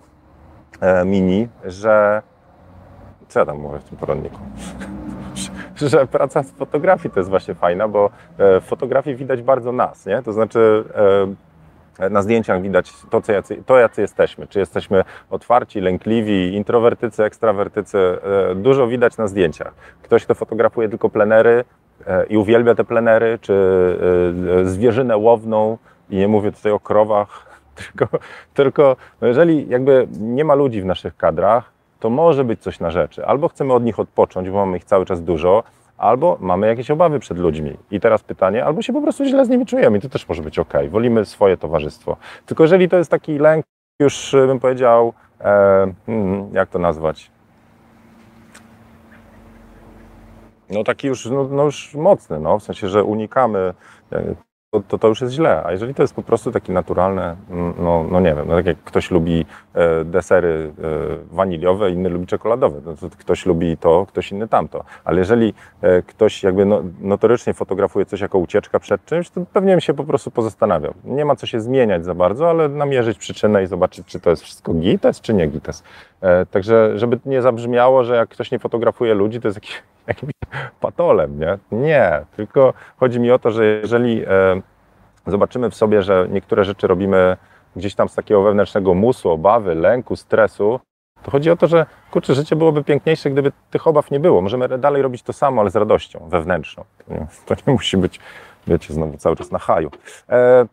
e, 0.81 1.05
mini, 1.05 1.47
że... 1.65 2.21
Co 3.27 3.39
ja 3.39 3.45
tam 3.45 3.57
mówię 3.57 3.79
w 3.79 3.83
tym 3.83 3.97
poradniku? 3.97 4.39
że 5.75 6.07
praca 6.07 6.43
z 6.43 6.51
fotografii 6.51 7.13
to 7.13 7.19
jest 7.19 7.29
właśnie 7.29 7.55
fajna, 7.55 7.87
bo 7.87 8.09
w 8.37 8.61
fotografii 8.65 9.15
widać 9.15 9.41
bardzo 9.41 9.71
nas, 9.71 10.05
nie? 10.05 10.23
To 10.23 10.33
znaczy 10.33 10.83
na 12.09 12.21
zdjęciach 12.21 12.61
widać 12.61 12.93
to, 13.09 13.21
co 13.21 13.31
jacy, 13.31 13.63
to, 13.65 13.79
jacy 13.79 14.01
jesteśmy. 14.01 14.47
Czy 14.47 14.59
jesteśmy 14.59 15.03
otwarci, 15.29 15.81
lękliwi, 15.81 16.55
introwertycy, 16.55 17.23
ekstrawertycy. 17.23 18.17
Dużo 18.55 18.87
widać 18.87 19.17
na 19.17 19.27
zdjęciach. 19.27 19.73
Ktoś, 20.01 20.25
kto 20.25 20.35
fotografuje 20.35 20.89
tylko 20.89 21.09
plenery 21.09 21.63
i 22.29 22.37
uwielbia 22.37 22.75
te 22.75 22.83
plenery, 22.83 23.39
czy 23.41 23.53
zwierzynę 24.63 25.17
łowną, 25.17 25.77
i 26.09 26.17
nie 26.17 26.27
mówię 26.27 26.51
tutaj 26.51 26.71
o 26.71 26.79
krowach, 26.79 27.45
tylko, 27.81 28.07
tylko 28.53 28.95
no 29.21 29.27
jeżeli 29.27 29.69
jakby 29.69 30.07
nie 30.19 30.45
ma 30.45 30.55
ludzi 30.55 30.81
w 30.81 30.85
naszych 30.85 31.17
kadrach, 31.17 31.71
to 31.99 32.09
może 32.09 32.43
być 32.43 32.59
coś 32.61 32.79
na 32.79 32.91
rzeczy. 32.91 33.25
Albo 33.25 33.47
chcemy 33.47 33.73
od 33.73 33.83
nich 33.83 33.99
odpocząć, 33.99 34.49
bo 34.49 34.55
mamy 34.65 34.77
ich 34.77 34.83
cały 34.83 35.05
czas 35.05 35.23
dużo, 35.23 35.63
albo 35.99 36.37
mamy 36.39 36.67
jakieś 36.67 36.91
obawy 36.91 37.19
przed 37.19 37.37
ludźmi. 37.37 37.77
I 37.91 37.99
teraz 37.99 38.23
pytanie, 38.23 38.65
albo 38.65 38.81
się 38.81 38.93
po 38.93 39.01
prostu 39.01 39.25
źle 39.25 39.45
z 39.45 39.49
nimi 39.49 39.65
czujemy 39.65 39.97
i 39.97 40.01
to 40.01 40.09
też 40.09 40.29
może 40.29 40.41
być 40.41 40.59
ok. 40.59 40.73
Wolimy 40.89 41.25
swoje 41.25 41.57
towarzystwo. 41.57 42.17
Tylko 42.45 42.63
jeżeli 42.63 42.89
to 42.89 42.97
jest 42.97 43.11
taki 43.11 43.37
lęk, 43.37 43.65
już 44.01 44.35
bym 44.47 44.59
powiedział, 44.59 45.13
e, 45.41 45.93
hmm, 46.05 46.49
jak 46.53 46.69
to 46.69 46.79
nazwać? 46.79 47.31
No 50.69 50.83
taki 50.83 51.07
już, 51.07 51.25
no, 51.25 51.43
no 51.43 51.63
już 51.63 51.95
mocny, 51.95 52.39
no, 52.39 52.59
w 52.59 52.63
sensie, 52.63 52.87
że 52.87 53.03
unikamy 53.03 53.73
e, 54.11 54.35
to, 54.87 54.97
to, 54.97 55.07
już 55.07 55.21
jest 55.21 55.33
źle. 55.33 55.63
A 55.65 55.71
jeżeli 55.71 55.93
to 55.93 56.03
jest 56.03 56.13
po 56.13 56.23
prostu 56.23 56.51
takie 56.51 56.73
naturalne, 56.73 57.35
mm, 57.49 57.73
no, 57.77 58.05
no 58.11 58.19
nie 58.19 58.35
wiem, 58.35 58.47
no 58.47 58.55
tak 58.55 58.65
jak 58.65 58.77
ktoś 58.83 59.11
lubi 59.11 59.45
e, 59.73 60.05
desery 60.05 60.71
e, 61.31 61.35
waniliowe, 61.35 61.91
inny 61.91 62.09
lubi 62.09 62.27
czekoladowe, 62.27 62.81
no 62.85 62.95
to 62.95 63.09
ktoś 63.17 63.45
lubi 63.45 63.77
to, 63.77 64.05
ktoś 64.05 64.31
inny 64.31 64.47
tamto. 64.47 64.83
Ale 65.03 65.19
jeżeli 65.19 65.53
e, 65.81 66.01
ktoś 66.01 66.43
jakby 66.43 66.65
no, 66.65 66.83
notorycznie 67.01 67.53
fotografuje 67.53 68.05
coś 68.05 68.21
jako 68.21 68.37
ucieczka 68.37 68.79
przed 68.79 69.05
czymś, 69.05 69.29
to 69.29 69.41
pewnie 69.53 69.81
się 69.81 69.93
po 69.93 70.03
prostu 70.03 70.31
pozastanawiał. 70.31 70.93
Nie 71.03 71.25
ma 71.25 71.35
co 71.35 71.47
się 71.47 71.61
zmieniać 71.61 72.05
za 72.05 72.15
bardzo, 72.15 72.49
ale 72.49 72.69
namierzyć 72.69 73.17
przyczynę 73.17 73.63
i 73.63 73.67
zobaczyć, 73.67 74.07
czy 74.07 74.19
to 74.19 74.29
jest 74.29 74.43
wszystko 74.43 74.73
gites, 74.73 75.21
czy 75.21 75.33
nie 75.33 75.47
gites. 75.47 75.83
E, 76.21 76.45
także, 76.45 76.91
żeby 76.95 77.19
nie 77.25 77.41
zabrzmiało, 77.41 78.03
że 78.03 78.15
jak 78.15 78.29
ktoś 78.29 78.51
nie 78.51 78.59
fotografuje 78.59 79.13
ludzi, 79.13 79.41
to 79.41 79.47
jest 79.47 79.57
jakiś 79.57 79.83
jakimś 80.09 80.31
patolem, 80.79 81.39
nie? 81.39 81.57
Nie, 81.71 82.25
tylko 82.35 82.73
chodzi 82.97 83.19
mi 83.19 83.31
o 83.31 83.39
to, 83.39 83.51
że 83.51 83.65
jeżeli 83.65 84.23
e, 84.23 84.61
zobaczymy 85.27 85.69
w 85.69 85.75
sobie, 85.75 86.03
że 86.03 86.27
niektóre 86.31 86.63
rzeczy 86.65 86.87
robimy 86.87 87.37
gdzieś 87.75 87.95
tam 87.95 88.09
z 88.09 88.15
takiego 88.15 88.43
wewnętrznego 88.43 88.93
musu, 88.93 89.29
obawy, 89.29 89.75
lęku, 89.75 90.15
stresu, 90.15 90.79
to 91.23 91.31
chodzi 91.31 91.51
o 91.51 91.55
to, 91.55 91.67
że 91.67 91.85
kurczę, 92.11 92.35
życie 92.35 92.55
byłoby 92.55 92.83
piękniejsze, 92.83 93.29
gdyby 93.29 93.51
tych 93.71 93.87
obaw 93.87 94.11
nie 94.11 94.19
było. 94.19 94.41
Możemy 94.41 94.77
dalej 94.77 95.01
robić 95.01 95.23
to 95.23 95.33
samo, 95.33 95.61
ale 95.61 95.69
z 95.69 95.75
radością 95.75 96.29
wewnętrzną. 96.29 96.83
To 97.07 97.13
nie, 97.13 97.27
to 97.45 97.55
nie 97.67 97.73
musi 97.73 97.97
być, 97.97 98.19
wiecie, 98.67 98.93
znowu 98.93 99.17
cały 99.17 99.35
czas 99.35 99.51
na 99.51 99.59
haju. 99.59 99.91
E, 100.29 100.65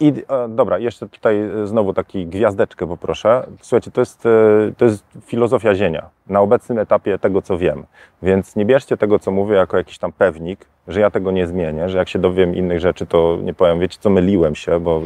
I, 0.00 0.12
e, 0.28 0.48
dobra, 0.48 0.78
jeszcze 0.78 1.08
tutaj 1.08 1.36
znowu 1.64 1.92
taki 1.94 2.26
gwiazdeczkę 2.26 2.86
poproszę. 2.86 3.46
Słuchajcie, 3.60 3.90
to 3.90 4.00
jest, 4.00 4.26
e, 4.26 4.30
to 4.76 4.84
jest 4.84 5.04
filozofia 5.24 5.74
zienia 5.74 6.10
na 6.26 6.40
obecnym 6.40 6.78
etapie 6.78 7.18
tego, 7.18 7.42
co 7.42 7.58
wiem. 7.58 7.84
Więc 8.22 8.56
nie 8.56 8.64
bierzcie 8.64 8.96
tego, 8.96 9.18
co 9.18 9.30
mówię, 9.30 9.54
jako 9.54 9.76
jakiś 9.76 9.98
tam 9.98 10.12
pewnik, 10.12 10.66
że 10.88 11.00
ja 11.00 11.10
tego 11.10 11.30
nie 11.30 11.46
zmienię, 11.46 11.88
że 11.88 11.98
jak 11.98 12.08
się 12.08 12.18
dowiem 12.18 12.54
innych 12.54 12.80
rzeczy, 12.80 13.06
to 13.06 13.38
nie 13.42 13.54
powiem, 13.54 13.80
wiecie 13.80 13.98
co, 14.00 14.10
myliłem 14.10 14.54
się, 14.54 14.80
bo 14.80 15.02
e, 15.02 15.04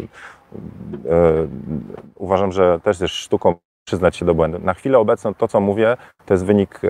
uważam, 2.14 2.52
że 2.52 2.80
też 2.80 3.00
jest 3.00 3.14
sztuką 3.14 3.54
przyznać 3.84 4.16
się 4.16 4.24
do 4.24 4.34
błędu. 4.34 4.58
Na 4.58 4.74
chwilę 4.74 4.98
obecną 4.98 5.34
to, 5.34 5.48
co 5.48 5.60
mówię, 5.60 5.96
to 6.26 6.34
jest 6.34 6.44
wynik 6.44 6.80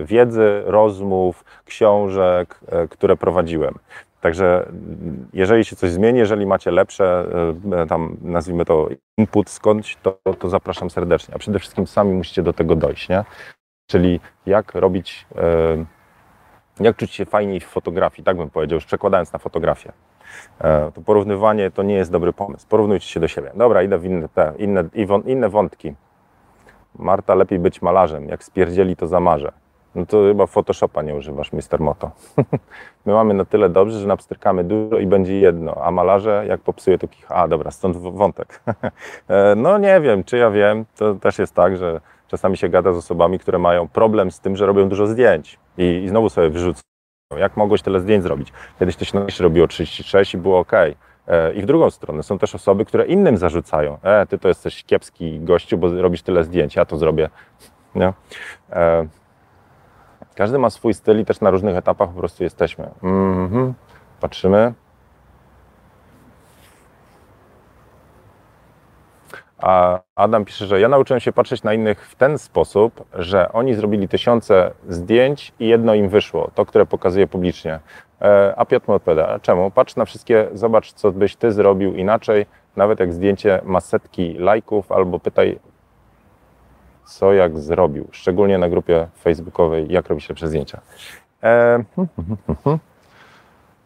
wiedzy, 0.00 0.62
rozmów, 0.66 1.44
książek, 1.64 2.60
które 2.90 3.16
prowadziłem. 3.16 3.74
Także 4.20 4.72
jeżeli 5.32 5.64
się 5.64 5.76
coś 5.76 5.90
zmieni, 5.90 6.18
jeżeli 6.18 6.46
macie 6.46 6.70
lepsze, 6.70 7.26
e, 7.72 7.86
tam 7.86 8.16
nazwijmy 8.22 8.64
to 8.64 8.88
input 9.18 9.50
skądś, 9.50 9.96
to, 10.02 10.18
to 10.38 10.48
zapraszam 10.48 10.90
serdecznie. 10.90 11.34
A 11.34 11.38
przede 11.38 11.58
wszystkim 11.58 11.86
sami 11.86 12.14
musicie 12.14 12.42
do 12.42 12.52
tego 12.52 12.76
dojść, 12.76 13.08
nie? 13.08 13.24
Czyli 13.86 14.20
jak 14.46 14.74
robić, 14.74 15.26
e, 15.36 15.84
jak 16.80 16.96
czuć 16.96 17.14
się 17.14 17.24
fajniej 17.24 17.60
w 17.60 17.66
fotografii, 17.66 18.24
tak 18.24 18.36
bym 18.36 18.50
powiedział, 18.50 18.74
już 18.74 18.84
przekładając 18.84 19.32
na 19.32 19.38
fotografię. 19.38 19.92
E, 20.60 20.92
to 20.92 21.00
porównywanie 21.00 21.70
to 21.70 21.82
nie 21.82 21.94
jest 21.94 22.12
dobry 22.12 22.32
pomysł. 22.32 22.66
Porównujcie 22.68 23.06
się 23.06 23.20
do 23.20 23.28
siebie. 23.28 23.50
Dobra, 23.54 23.82
idę 23.82 23.98
w 23.98 24.04
inne, 24.04 24.28
te, 24.28 24.52
inne, 24.58 24.84
inne 25.26 25.48
wątki. 25.48 25.94
Marta, 26.98 27.34
lepiej 27.34 27.58
być 27.58 27.82
malarzem. 27.82 28.28
Jak 28.28 28.44
spierdzieli, 28.44 28.96
to 28.96 29.06
zamarzę. 29.06 29.52
No 29.94 30.06
to 30.06 30.22
chyba 30.28 30.46
Photoshopa 30.46 31.02
nie 31.02 31.14
używasz, 31.14 31.52
Mister 31.52 31.80
Moto. 31.80 32.10
My 33.06 33.12
mamy 33.12 33.34
na 33.34 33.44
tyle 33.44 33.68
dobrze, 33.68 34.00
że 34.00 34.06
napstrykamy 34.06 34.64
dużo 34.64 34.98
i 34.98 35.06
będzie 35.06 35.40
jedno, 35.40 35.74
a 35.82 35.90
malarze 35.90 36.44
jak 36.48 36.60
popsuje 36.60 36.98
to 36.98 37.08
kicha. 37.08 37.34
A 37.34 37.48
dobra, 37.48 37.70
stąd 37.70 37.96
wątek. 37.96 38.60
E, 39.28 39.54
no 39.56 39.78
nie 39.78 40.00
wiem, 40.00 40.24
czy 40.24 40.36
ja 40.36 40.50
wiem, 40.50 40.84
to 40.96 41.14
też 41.14 41.38
jest 41.38 41.54
tak, 41.54 41.76
że 41.76 42.00
czasami 42.28 42.56
się 42.56 42.68
gada 42.68 42.92
z 42.92 42.96
osobami, 42.96 43.38
które 43.38 43.58
mają 43.58 43.88
problem 43.88 44.30
z 44.30 44.40
tym, 44.40 44.56
że 44.56 44.66
robią 44.66 44.88
dużo 44.88 45.06
zdjęć 45.06 45.58
i, 45.78 45.82
i 46.04 46.08
znowu 46.08 46.28
sobie 46.28 46.50
wyrzucą. 46.50 46.80
Jak 47.38 47.56
mogłeś 47.56 47.82
tyle 47.82 48.00
zdjęć 48.00 48.22
zrobić? 48.22 48.52
Kiedyś 48.78 48.96
to 48.96 49.04
się 49.04 49.44
robiło 49.44 49.66
36 49.66 50.34
i 50.34 50.38
było 50.38 50.58
ok. 50.58 50.72
E, 51.28 51.52
I 51.54 51.62
w 51.62 51.66
drugą 51.66 51.90
stronę 51.90 52.22
są 52.22 52.38
też 52.38 52.54
osoby, 52.54 52.84
które 52.84 53.06
innym 53.06 53.36
zarzucają. 53.36 53.98
E, 54.02 54.26
ty 54.26 54.38
to 54.38 54.48
jesteś 54.48 54.84
kiepski 54.84 55.40
gościu, 55.40 55.78
bo 55.78 56.02
robisz 56.02 56.22
tyle 56.22 56.44
zdjęć, 56.44 56.76
ja 56.76 56.84
to 56.84 56.96
zrobię. 56.96 57.30
E, 58.70 59.06
każdy 60.40 60.58
ma 60.58 60.70
swój 60.70 60.94
styl 60.94 61.20
i 61.20 61.24
też 61.24 61.40
na 61.40 61.50
różnych 61.50 61.76
etapach 61.76 62.08
po 62.08 62.18
prostu 62.18 62.44
jesteśmy. 62.44 62.90
Mhm. 63.02 63.74
Patrzymy. 64.20 64.72
A 69.58 70.00
Adam 70.14 70.44
pisze, 70.44 70.66
że 70.66 70.80
ja 70.80 70.88
nauczyłem 70.88 71.20
się 71.20 71.32
patrzeć 71.32 71.62
na 71.62 71.74
innych 71.74 72.08
w 72.08 72.14
ten 72.14 72.38
sposób, 72.38 73.04
że 73.14 73.52
oni 73.52 73.74
zrobili 73.74 74.08
tysiące 74.08 74.70
zdjęć 74.88 75.52
i 75.58 75.68
jedno 75.68 75.94
im 75.94 76.08
wyszło, 76.08 76.50
to, 76.54 76.66
które 76.66 76.86
pokazuje 76.86 77.26
publicznie. 77.26 77.80
E, 78.22 78.54
a 78.56 78.64
Piotr 78.64 78.88
mu 78.88 78.94
odpowiada, 78.94 79.38
czemu? 79.38 79.70
Patrz 79.70 79.96
na 79.96 80.04
wszystkie, 80.04 80.48
zobacz, 80.52 80.92
co 80.92 81.12
byś 81.12 81.36
ty 81.36 81.52
zrobił 81.52 81.94
inaczej, 81.94 82.46
nawet 82.76 83.00
jak 83.00 83.12
zdjęcie 83.12 83.60
ma 83.64 83.80
setki 83.80 84.34
lajków, 84.38 84.92
albo 84.92 85.18
pytaj 85.18 85.58
co 87.10 87.32
jak 87.32 87.58
zrobił, 87.58 88.08
szczególnie 88.12 88.58
na 88.58 88.68
grupie 88.68 89.08
facebookowej, 89.22 89.86
jak 89.88 90.08
robi 90.08 90.20
się 90.20 90.26
lepsze 90.28 90.48
zdjęcia. 90.48 90.80
E, 91.42 91.84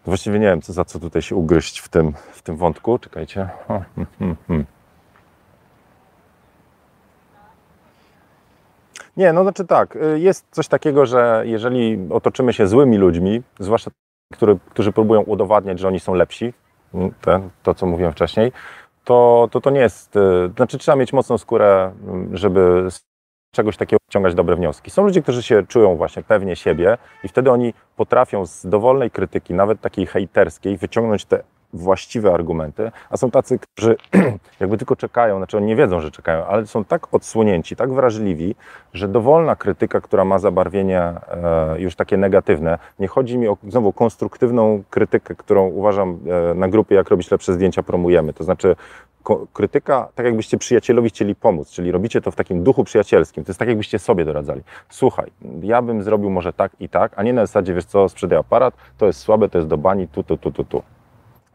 właściwie 0.07 0.39
nie 0.39 0.47
wiem, 0.47 0.63
co, 0.63 0.73
za 0.73 0.85
co 0.85 0.99
tutaj 0.99 1.23
się 1.23 1.37
ugryźć 1.37 1.79
w 1.79 1.89
tym, 1.89 2.13
w 2.33 2.43
tym 2.43 2.57
wątku. 2.57 2.99
Czekajcie. 2.99 3.49
Nie, 9.17 9.33
no 9.33 9.43
znaczy 9.43 9.65
tak, 9.65 9.97
y, 9.97 10.21
jest 10.21 10.47
coś 10.51 10.69
takiego, 10.69 11.07
że 11.07 11.43
jeżeli 11.47 11.99
otoczymy 12.11 12.53
się 12.53 12.67
złymi 12.67 12.97
ludźmi, 12.97 13.43
zwłaszcza 13.59 13.91
który, 14.33 14.59
którzy 14.71 14.93
próbują 14.93 15.23
udowadniać, 15.23 15.79
że 15.79 15.89
oni 15.89 16.01
są 16.01 16.15
lepsi, 16.15 16.53
te, 17.21 17.49
to 17.63 17.75
co 17.75 17.87
mówiłem 17.87 18.13
wcześniej, 18.13 18.53
to, 19.05 19.49
to 19.51 19.61
to 19.61 19.71
nie 19.71 19.81
jest, 19.81 20.17
y, 20.17 20.21
znaczy 20.57 20.79
trzeba 20.79 20.97
mieć 20.97 21.13
mocną 21.13 21.39
skórę, 21.39 21.93
żeby 22.33 22.89
czegoś 23.55 23.77
takiego 23.77 23.99
wyciągać 24.09 24.35
dobre 24.35 24.57
wnioski. 24.57 24.91
Są 24.91 25.05
ludzie, 25.05 25.23
którzy 25.23 25.43
się 25.43 25.67
czują 25.67 25.97
właśnie 25.97 26.23
pewnie 26.23 26.57
siebie 26.57 26.99
i 27.25 27.29
wtedy 27.29 27.51
oni 27.51 27.75
potrafią 27.97 28.47
z 28.47 28.67
dowolnej 28.67 29.11
krytyki, 29.11 29.55
nawet 29.55 29.81
takiej 29.81 30.07
hejterskiej, 30.07 30.77
wyciągnąć 30.77 31.25
te 31.25 31.43
właściwe 31.75 32.33
argumenty, 32.33 32.93
a 33.11 33.17
są 33.17 33.31
tacy, 33.31 33.59
którzy 33.59 33.97
jakby 34.61 34.79
tylko 34.79 34.97
czekają, 34.97 35.37
znaczy 35.37 35.57
oni 35.57 35.67
nie 35.67 35.77
wiedzą, 35.77 36.01
że 36.01 36.11
czekają, 36.11 36.47
ale 36.47 36.67
są 36.67 36.85
tak 36.85 37.15
odsłonięci, 37.15 37.77
tak 37.77 37.93
wrażliwi, 37.93 38.55
że 38.93 39.09
dowolna 39.09 39.57
krytyka, 39.57 40.01
która 40.01 40.25
ma 40.25 40.39
zabarwienie 40.39 41.01
e, 41.01 41.81
już 41.81 41.97
takie 41.97 42.17
negatywne, 42.17 42.79
nie 42.99 43.09
chodzi 43.09 43.39
mi 43.39 43.49
o 43.49 43.57
znowu 43.69 43.93
konstruktywną 43.93 44.83
krytykę, 44.91 45.35
którą 45.35 45.67
uważam 45.67 46.19
e, 46.51 46.55
na 46.55 46.69
grupie, 46.69 46.95
jak 46.95 47.09
robić 47.09 47.31
lepsze 47.31 47.53
zdjęcia, 47.53 47.83
promujemy. 47.83 48.33
To 48.33 48.45
znaczy 48.45 48.77
krytyka, 49.53 50.09
tak 50.15 50.27
jakbyście 50.27 50.59
przyjacielowi 50.59 51.09
chcieli 51.09 51.35
pomóc, 51.35 51.71
czyli 51.71 51.91
robicie 51.91 52.21
to 52.21 52.31
w 52.31 52.37
takim 52.37 52.63
duchu 52.63 52.85
przyjacielskim. 52.85 53.45
To 53.45 53.51
jest 53.51 53.59
tak, 53.59 53.69
jakbyście 53.69 53.99
sobie 53.99 54.25
doradzali. 54.25 54.63
Słuchaj, 54.89 55.31
ja 55.63 55.83
bym 55.83 56.03
zrobił 56.03 56.31
może 56.31 56.53
tak 56.53 56.73
i 56.81 56.89
tak, 56.89 57.13
a 57.17 57.23
nie 57.23 57.33
na 57.33 57.47
zasadzie, 57.47 57.75
wiesz 57.75 57.85
co, 57.85 58.09
sprzedaj 58.09 58.39
aparat, 58.39 58.75
to 58.99 59.07
jest 59.07 59.21
słabe, 59.21 59.49
to 59.49 59.59
jest 59.59 59.69
do 59.69 59.79
bani, 59.79 60.09
tu, 60.09 60.23
tu, 60.23 60.37
tu, 60.37 60.53
tu, 60.53 60.65
tu. 60.65 60.83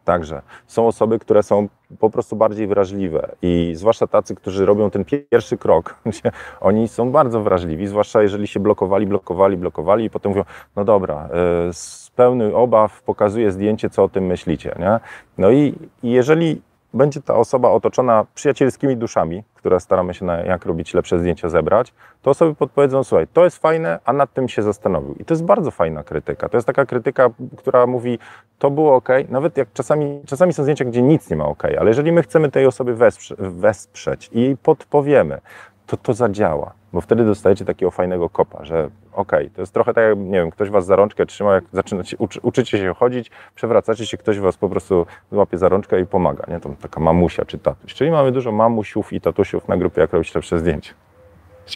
Także 0.05 0.41
są 0.67 0.87
osoby, 0.87 1.19
które 1.19 1.43
są 1.43 1.67
po 1.99 2.09
prostu 2.09 2.35
bardziej 2.35 2.67
wrażliwe 2.67 3.35
i 3.41 3.71
zwłaszcza 3.75 4.07
tacy, 4.07 4.35
którzy 4.35 4.65
robią 4.65 4.89
ten 4.89 5.05
pierwszy 5.05 5.57
krok, 5.57 5.95
oni 6.61 6.87
są 6.87 7.11
bardzo 7.11 7.41
wrażliwi, 7.41 7.87
zwłaszcza 7.87 8.21
jeżeli 8.21 8.47
się 8.47 8.59
blokowali, 8.59 9.07
blokowali, 9.07 9.57
blokowali 9.57 10.05
i 10.05 10.09
potem 10.09 10.31
mówią, 10.31 10.43
no 10.75 10.85
dobra, 10.85 11.29
z 11.71 12.09
pełny 12.09 12.55
obaw 12.55 13.01
pokazuję 13.01 13.51
zdjęcie, 13.51 13.89
co 13.89 14.03
o 14.03 14.09
tym 14.09 14.25
myślicie, 14.25 14.75
nie? 14.79 14.99
No 15.37 15.51
i 15.51 15.73
jeżeli 16.03 16.61
będzie 16.93 17.21
ta 17.21 17.35
osoba 17.35 17.69
otoczona 17.69 18.25
przyjacielskimi 18.35 18.97
duszami, 18.97 19.43
które 19.55 19.79
staramy 19.79 20.13
się 20.13 20.25
na 20.25 20.37
jak 20.37 20.65
robić 20.65 20.93
lepsze 20.93 21.19
zdjęcia 21.19 21.49
zebrać, 21.49 21.93
to 22.21 22.31
osoby 22.31 22.55
podpowiedzą, 22.55 23.03
słuchaj, 23.03 23.27
to 23.33 23.43
jest 23.43 23.57
fajne, 23.57 23.99
a 24.05 24.13
nad 24.13 24.33
tym 24.33 24.49
się 24.49 24.61
zastanowił. 24.61 25.15
I 25.19 25.25
to 25.25 25.33
jest 25.33 25.43
bardzo 25.43 25.71
fajna 25.71 26.03
krytyka. 26.03 26.49
To 26.49 26.57
jest 26.57 26.67
taka 26.67 26.85
krytyka, 26.85 27.29
która 27.57 27.87
mówi, 27.87 28.19
to 28.59 28.71
było 28.71 28.95
ok, 28.95 29.09
nawet 29.29 29.57
jak 29.57 29.73
czasami, 29.73 30.21
czasami 30.25 30.53
są 30.53 30.63
zdjęcia, 30.63 30.85
gdzie 30.85 31.01
nic 31.01 31.29
nie 31.29 31.35
ma 31.35 31.45
ok, 31.45 31.63
ale 31.79 31.87
jeżeli 31.87 32.11
my 32.11 32.23
chcemy 32.23 32.51
tej 32.51 32.65
osoby 32.65 32.95
wesprze, 32.95 33.35
wesprzeć 33.39 34.29
i 34.33 34.41
jej 34.41 34.57
podpowiemy, 34.57 35.41
to 35.87 35.97
to 35.97 36.13
zadziała, 36.13 36.73
bo 36.93 37.01
wtedy 37.01 37.25
dostajecie 37.25 37.65
takiego 37.65 37.91
fajnego 37.91 38.29
kopa, 38.29 38.65
że 38.65 38.89
okay, 39.13 39.49
to 39.49 39.61
jest 39.61 39.73
trochę 39.73 39.93
tak, 39.93 40.03
jak, 40.03 40.17
nie 40.17 40.39
wiem, 40.39 40.51
ktoś 40.51 40.69
was 40.69 40.85
za 40.85 40.95
rączkę 40.95 41.25
trzyma, 41.25 41.53
jak 41.53 41.63
zaczynacie, 41.71 42.17
uczy, 42.17 42.39
uczycie 42.43 42.77
się 42.77 42.93
chodzić, 42.93 43.31
przewracacie 43.55 44.05
się, 44.05 44.17
ktoś 44.17 44.39
was 44.39 44.57
po 44.57 44.69
prostu 44.69 45.05
złapie 45.31 45.57
za 45.57 45.69
rączkę 45.69 46.01
i 46.01 46.05
pomaga, 46.05 46.45
nie? 46.47 46.59
To 46.59 46.69
taka 46.81 46.99
mamusia 46.99 47.45
czy 47.45 47.57
tatuś. 47.57 47.93
Czyli 47.93 48.11
mamy 48.11 48.31
dużo 48.31 48.51
mamusiów 48.51 49.13
i 49.13 49.21
tatusiów 49.21 49.67
na 49.67 49.77
grupie, 49.77 50.01
jak 50.01 50.13
robić 50.13 50.35
lepsze 50.35 50.59
zdjęcie. 50.59 50.93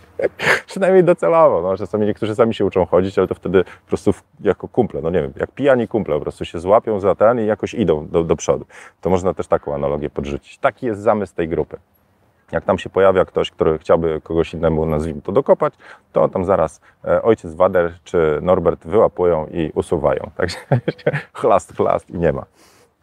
Przynajmniej 0.67 1.03
docelowo. 1.03 1.61
No, 1.61 1.77
czasami 1.77 2.05
niektórzy 2.05 2.35
sami 2.35 2.53
się 2.53 2.65
uczą 2.65 2.85
chodzić, 2.85 3.17
ale 3.17 3.27
to 3.27 3.35
wtedy 3.35 3.63
po 3.63 3.87
prostu 3.87 4.13
jako 4.39 4.67
kumple, 4.67 5.01
no 5.01 5.09
nie 5.09 5.21
wiem, 5.21 5.33
jak 5.35 5.51
pijani 5.51 5.87
kumple, 5.87 6.15
po 6.15 6.21
prostu 6.21 6.45
się 6.45 6.59
złapią 6.59 6.99
za 6.99 7.15
ten 7.15 7.39
i 7.39 7.45
jakoś 7.45 7.73
idą 7.73 8.07
do, 8.07 8.23
do 8.23 8.35
przodu. 8.35 8.65
To 9.01 9.09
można 9.09 9.33
też 9.33 9.47
taką 9.47 9.75
analogię 9.75 10.09
podrzucić. 10.09 10.57
Taki 10.57 10.85
jest 10.85 11.01
zamysł 11.01 11.35
tej 11.35 11.47
grupy. 11.47 11.77
Jak 12.53 12.63
tam 12.65 12.77
się 12.77 12.89
pojawia 12.89 13.25
ktoś, 13.25 13.51
który 13.51 13.77
chciałby 13.77 14.21
kogoś 14.21 14.53
innemu, 14.53 14.85
nazwijmy 14.85 15.21
to, 15.21 15.31
dokopać, 15.31 15.73
to 16.11 16.29
tam 16.29 16.45
zaraz 16.45 16.81
e, 17.05 17.21
ojciec 17.21 17.53
Wader 17.55 17.93
czy 18.03 18.39
Norbert 18.41 18.87
wyłapują 18.87 19.47
i 19.47 19.71
usuwają. 19.75 20.29
Także 20.37 20.57
chlast, 21.33 21.77
chlast 21.77 22.09
i 22.09 22.17
nie 22.17 22.33
ma. 22.33 22.45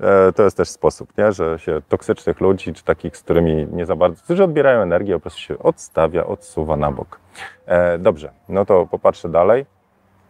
E, 0.01 0.33
to 0.33 0.43
jest 0.43 0.57
też 0.57 0.69
sposób, 0.69 1.19
nie? 1.19 1.33
że 1.33 1.59
się 1.59 1.81
toksycznych 1.89 2.41
ludzi, 2.41 2.73
czy 2.73 2.85
takich, 2.85 3.17
z 3.17 3.23
którymi 3.23 3.67
nie 3.73 3.87
za 3.87 3.97
bardzo, 3.97 4.23
którzy 4.23 4.45
odbierają 4.45 4.81
energię, 4.81 5.15
po 5.15 5.21
prostu 5.21 5.41
się 5.41 5.59
odstawia, 5.59 6.27
odsuwa 6.27 6.77
na 6.77 6.91
bok. 6.91 7.21
E, 7.67 7.99
dobrze, 7.99 8.33
no 8.49 8.65
to 8.65 8.87
popatrzę 8.87 9.29
dalej. 9.29 9.67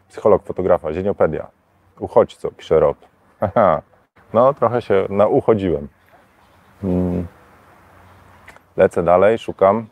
Psycholog, 0.09 0.42
fotografa, 0.42 0.92
zieniopedia. 0.92 1.46
Uchodźco, 1.98 2.50
pisze 2.50 2.80
Rob. 2.80 2.96
No, 4.33 4.54
trochę 4.54 4.83
się 4.83 5.06
nauchodziłem. 5.09 5.88
Hmm. 6.83 7.26
Lecę 8.81 9.03
dalej, 9.03 9.38
szukam. 9.38 9.87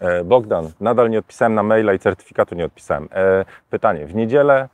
E, 0.00 0.24
Bogdan, 0.24 0.70
nadal 0.80 1.10
nie 1.10 1.18
odpisałem 1.18 1.54
na 1.54 1.62
maila 1.62 1.92
i 1.92 1.98
certyfikatu 1.98 2.54
nie 2.54 2.64
odpisałem. 2.64 3.08
E, 3.12 3.44
pytanie, 3.70 4.06
w 4.06 4.14
niedzielę 4.14 4.68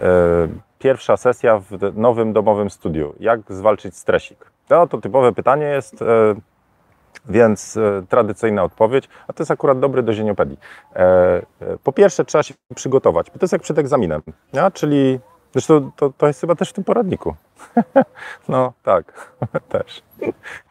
e, 0.00 0.48
pierwsza 0.78 1.16
sesja 1.16 1.58
w 1.58 1.96
nowym 1.96 2.32
domowym 2.32 2.70
studiu. 2.70 3.14
Jak 3.20 3.40
zwalczyć 3.48 3.96
stresik? 3.96 4.50
No, 4.70 4.86
to 4.86 5.00
typowe 5.00 5.32
pytanie 5.32 5.66
jest 5.66 6.04
więc 7.28 7.76
e, 7.76 8.02
tradycyjna 8.08 8.62
odpowiedź, 8.62 9.08
a 9.28 9.32
to 9.32 9.42
jest 9.42 9.50
akurat 9.50 9.80
dobry 9.80 10.02
do 10.02 10.12
zieniopedii. 10.14 10.58
E, 10.96 11.00
e, 11.00 11.42
po 11.84 11.92
pierwsze 11.92 12.24
trzeba 12.24 12.42
się 12.42 12.54
przygotować, 12.74 13.30
bo 13.30 13.38
to 13.38 13.44
jest 13.44 13.52
jak 13.52 13.62
przed 13.62 13.78
egzaminem, 13.78 14.22
ja? 14.52 14.70
czyli 14.70 15.20
zresztą 15.52 15.90
to, 15.96 16.12
to 16.18 16.26
jest 16.26 16.40
chyba 16.40 16.54
też 16.54 16.70
w 16.70 16.72
tym 16.72 16.84
poradniku. 16.84 17.34
no 18.48 18.72
tak, 18.82 19.30
też. 19.68 20.02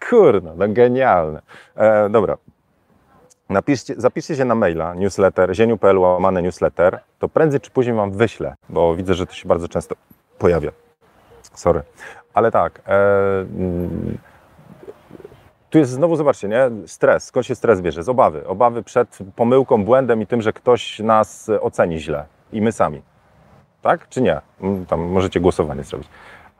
Kurno, 0.09 0.53
no 0.57 0.65
genialne. 0.69 1.41
E, 1.75 2.09
dobra, 2.09 2.37
Napiszcie, 3.49 3.93
zapiszcie 3.97 4.35
się 4.35 4.45
na 4.45 4.55
maila, 4.55 4.93
newsletter, 4.93 5.55
zieniu.pl 5.55 5.97
łamane 5.97 6.41
newsletter, 6.41 6.99
to 7.19 7.29
prędzej 7.29 7.59
czy 7.59 7.71
później 7.71 7.95
Wam 7.95 8.11
wyślę, 8.11 8.55
bo 8.69 8.95
widzę, 8.95 9.13
że 9.13 9.25
to 9.25 9.33
się 9.33 9.47
bardzo 9.47 9.67
często 9.67 9.95
pojawia. 10.37 10.71
Sorry. 11.53 11.81
Ale 12.33 12.51
tak, 12.51 12.81
e, 12.87 13.01
tu 15.73 15.79
jest 15.79 15.91
znowu, 15.91 16.15
zobaczcie, 16.15 16.47
nie? 16.47 16.71
stres. 16.85 17.23
Skąd 17.23 17.45
się 17.45 17.55
stres 17.55 17.81
bierze? 17.81 18.03
Z 18.03 18.09
obawy. 18.09 18.47
Obawy 18.47 18.83
przed 18.83 19.17
pomyłką, 19.35 19.85
błędem 19.85 20.21
i 20.21 20.27
tym, 20.27 20.41
że 20.41 20.53
ktoś 20.53 20.99
nas 20.99 21.51
oceni 21.61 21.99
źle. 21.99 22.25
I 22.51 22.61
my 22.61 22.71
sami. 22.71 23.01
Tak? 23.81 24.09
Czy 24.09 24.21
nie? 24.21 24.41
Mm, 24.61 24.85
tam 24.85 25.01
możecie 25.01 25.39
głosowanie 25.39 25.83
zrobić. 25.83 26.07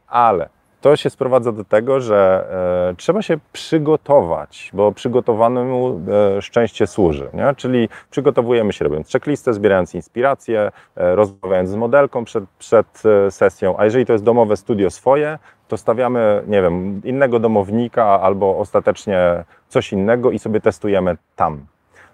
Ale 0.07 0.49
to 0.83 0.95
się 0.95 1.09
sprowadza 1.09 1.51
do 1.51 1.63
tego, 1.63 2.01
że 2.01 2.47
e, 2.91 2.95
trzeba 2.95 3.21
się 3.21 3.37
przygotować, 3.53 4.71
bo 4.73 4.91
przygotowanemu 4.91 6.01
e, 6.37 6.41
szczęście 6.41 6.87
służy. 6.87 7.29
Nie? 7.33 7.53
Czyli 7.55 7.89
przygotowujemy 8.09 8.73
się 8.73 8.85
robiąc 8.85 9.11
checklistę, 9.11 9.53
zbierając 9.53 9.95
inspiracje, 9.95 10.71
e, 10.95 11.15
rozmawiając 11.15 11.69
z 11.69 11.75
modelką 11.75 12.25
przed, 12.25 12.43
przed 12.59 13.03
e, 13.05 13.31
sesją, 13.31 13.75
a 13.77 13.85
jeżeli 13.85 14.05
to 14.05 14.13
jest 14.13 14.25
domowe 14.25 14.57
studio 14.57 14.89
swoje, 14.91 15.39
to 15.67 15.77
stawiamy, 15.77 16.43
nie 16.47 16.61
wiem, 16.61 17.01
innego 17.03 17.39
domownika 17.39 18.05
albo 18.21 18.57
ostatecznie 18.57 19.43
coś 19.67 19.93
innego 19.93 20.31
i 20.31 20.39
sobie 20.39 20.61
testujemy 20.61 21.17
tam. 21.35 21.65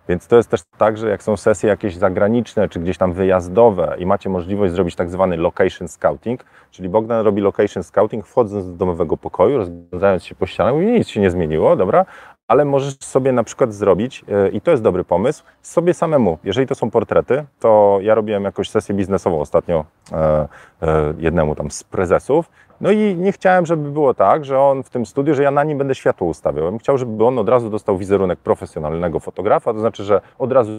Więc 0.10 0.28
to 0.28 0.38
jest 0.38 0.50
też 0.50 0.62
tak, 0.78 0.98
że 0.98 1.10
jak 1.10 1.24
są 1.24 1.38
sesje 1.38 1.70
jakieś 1.70 1.96
zagraniczne, 1.96 2.70
czy 2.70 2.80
gdzieś 2.80 2.98
tam 2.98 3.14
wyjazdowe 3.14 3.96
i 4.00 4.06
macie 4.06 4.30
możliwość 4.30 4.74
zrobić 4.74 4.96
tak 4.96 5.10
zwany 5.10 5.38
location 5.38 5.88
scouting, 5.88 6.46
czyli 6.72 6.90
Bogdan 6.90 7.26
robi 7.26 7.42
location 7.42 7.84
scouting 7.84 8.28
wchodząc 8.28 8.66
do 8.66 8.74
domowego 8.74 9.18
pokoju, 9.18 9.58
rozglądając 9.58 10.26
się 10.26 10.36
po 10.36 10.46
ścianach, 10.46 10.74
mówi, 10.74 10.86
nic 10.86 11.08
się 11.08 11.22
nie 11.22 11.32
zmieniło, 11.32 11.76
dobra, 11.76 12.06
ale 12.50 12.66
możesz 12.66 12.98
sobie 13.00 13.32
na 13.32 13.44
przykład 13.44 13.74
zrobić, 13.74 14.26
e, 14.28 14.50
i 14.50 14.62
to 14.62 14.72
jest 14.72 14.84
dobry 14.84 15.04
pomysł, 15.04 15.44
sobie 15.62 15.94
samemu. 15.94 16.38
Jeżeli 16.44 16.68
to 16.68 16.76
są 16.76 16.92
portrety, 16.92 17.46
to 17.60 18.00
ja 18.02 18.16
robiłem 18.16 18.44
jakąś 18.44 18.70
sesję 18.70 18.96
biznesową 18.96 19.42
ostatnio 19.42 19.86
e, 20.12 20.48
e, 20.82 21.14
jednemu 21.18 21.56
tam 21.56 21.72
z 21.72 21.84
prezesów 21.84 22.50
no 22.82 22.92
i 22.92 23.16
nie 23.16 23.32
chciałem, 23.32 23.66
żeby 23.66 23.92
było 23.92 24.14
tak, 24.14 24.46
że 24.46 24.60
on 24.60 24.84
w 24.84 24.90
tym 24.90 25.06
studiu, 25.06 25.34
że 25.34 25.44
ja 25.44 25.52
na 25.52 25.64
nim 25.64 25.78
będę 25.78 25.96
światło 25.96 26.28
ustawiał. 26.28 26.66
Ja 26.66 26.72
bym 26.72 26.80
chciał, 26.80 26.98
żeby 26.98 27.26
on 27.26 27.40
od 27.40 27.50
razu 27.50 27.70
dostał 27.70 27.98
wizerunek 27.98 28.40
profesjonalnego 28.40 29.20
fotografa, 29.20 29.74
to 29.74 29.80
znaczy, 29.80 30.04
że 30.04 30.22
od 30.40 30.52
razu 30.52 30.72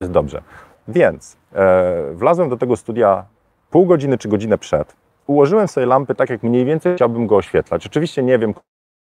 jest 0.00 0.12
dobrze. 0.12 0.42
Więc 0.88 1.36
e, 1.54 2.12
wlazłem 2.12 2.48
do 2.48 2.56
tego 2.56 2.76
studia 2.76 3.24
pół 3.70 3.86
godziny 3.86 4.18
czy 4.18 4.28
godzinę 4.28 4.58
przed. 4.58 4.96
Ułożyłem 5.26 5.68
sobie 5.68 5.86
lampy 5.86 6.14
tak, 6.14 6.30
jak 6.30 6.42
mniej 6.42 6.64
więcej 6.64 6.94
chciałbym 6.94 7.26
go 7.26 7.36
oświetlać. 7.36 7.86
Oczywiście 7.86 8.22
nie 8.22 8.38
wiem, 8.38 8.54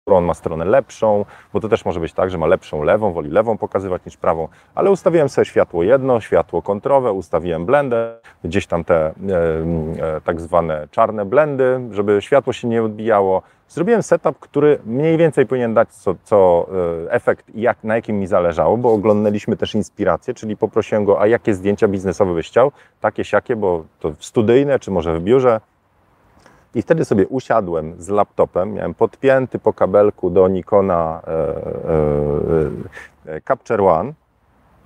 on 0.07 0.25
ma 0.25 0.35
stronę 0.35 0.65
lepszą, 0.65 1.25
bo 1.53 1.61
to 1.61 1.69
też 1.69 1.85
może 1.85 2.01
być 2.01 2.13
tak, 2.13 2.31
że 2.31 2.39
ma 2.39 2.47
lepszą 2.47 2.83
lewą, 2.83 3.13
woli 3.13 3.31
lewą 3.31 3.59
pokazywać 3.59 4.05
niż 4.07 4.17
prawą, 4.17 4.49
ale 4.75 4.91
ustawiłem 4.91 5.29
sobie 5.29 5.45
światło 5.45 5.83
jedno, 5.83 6.21
światło 6.21 6.63
kontrowe, 6.63 7.13
ustawiłem 7.13 7.67
blendę, 7.67 8.19
gdzieś 8.45 8.67
tam 8.67 8.85
te 8.85 8.97
e, 8.97 9.13
e, 10.17 10.21
tak 10.25 10.41
zwane 10.41 10.89
czarne 10.91 11.25
blendy, 11.25 11.81
żeby 11.91 12.23
światło 12.23 12.53
się 12.53 12.69
nie 12.69 12.83
odbijało. 12.83 13.43
Zrobiłem 13.69 14.03
setup, 14.03 14.39
który 14.39 14.79
mniej 14.87 15.17
więcej 15.17 15.47
powinien 15.47 15.75
dać 15.75 15.89
co, 15.89 16.15
co 16.25 16.67
e, 17.07 17.13
efekt, 17.13 17.47
jak, 17.55 17.85
na 17.85 17.97
jakim 17.97 18.21
mi 18.21 18.27
zależało, 18.27 18.77
bo 18.77 18.93
oglądaliśmy 18.93 19.57
też 19.57 19.75
inspirację, 19.75 20.35
czyli 20.35 20.57
poprosiłem 20.57 21.05
go, 21.05 21.21
a 21.21 21.27
jakie 21.27 21.55
zdjęcia 21.55 21.89
biznesowe 21.89 22.35
byś 22.35 22.49
chciał, 22.49 22.73
takie, 23.01 23.25
siakie, 23.25 23.57
bo 23.57 23.85
to 24.01 24.13
studyjne, 24.19 24.79
czy 24.79 24.91
może 24.91 25.19
w 25.19 25.23
biurze, 25.23 25.61
i 26.75 26.83
wtedy 26.83 27.05
sobie 27.05 27.29
usiadłem 27.29 27.95
z 27.99 28.09
laptopem, 28.09 28.73
miałem 28.73 28.95
podpięty 28.95 29.59
po 29.59 29.73
kabelku 29.73 30.31
do 30.31 30.49
Nikona 30.49 31.23
e, 31.27 31.31
e, 33.27 33.37
e, 33.37 33.41
Capture 33.41 33.83
One. 33.83 34.13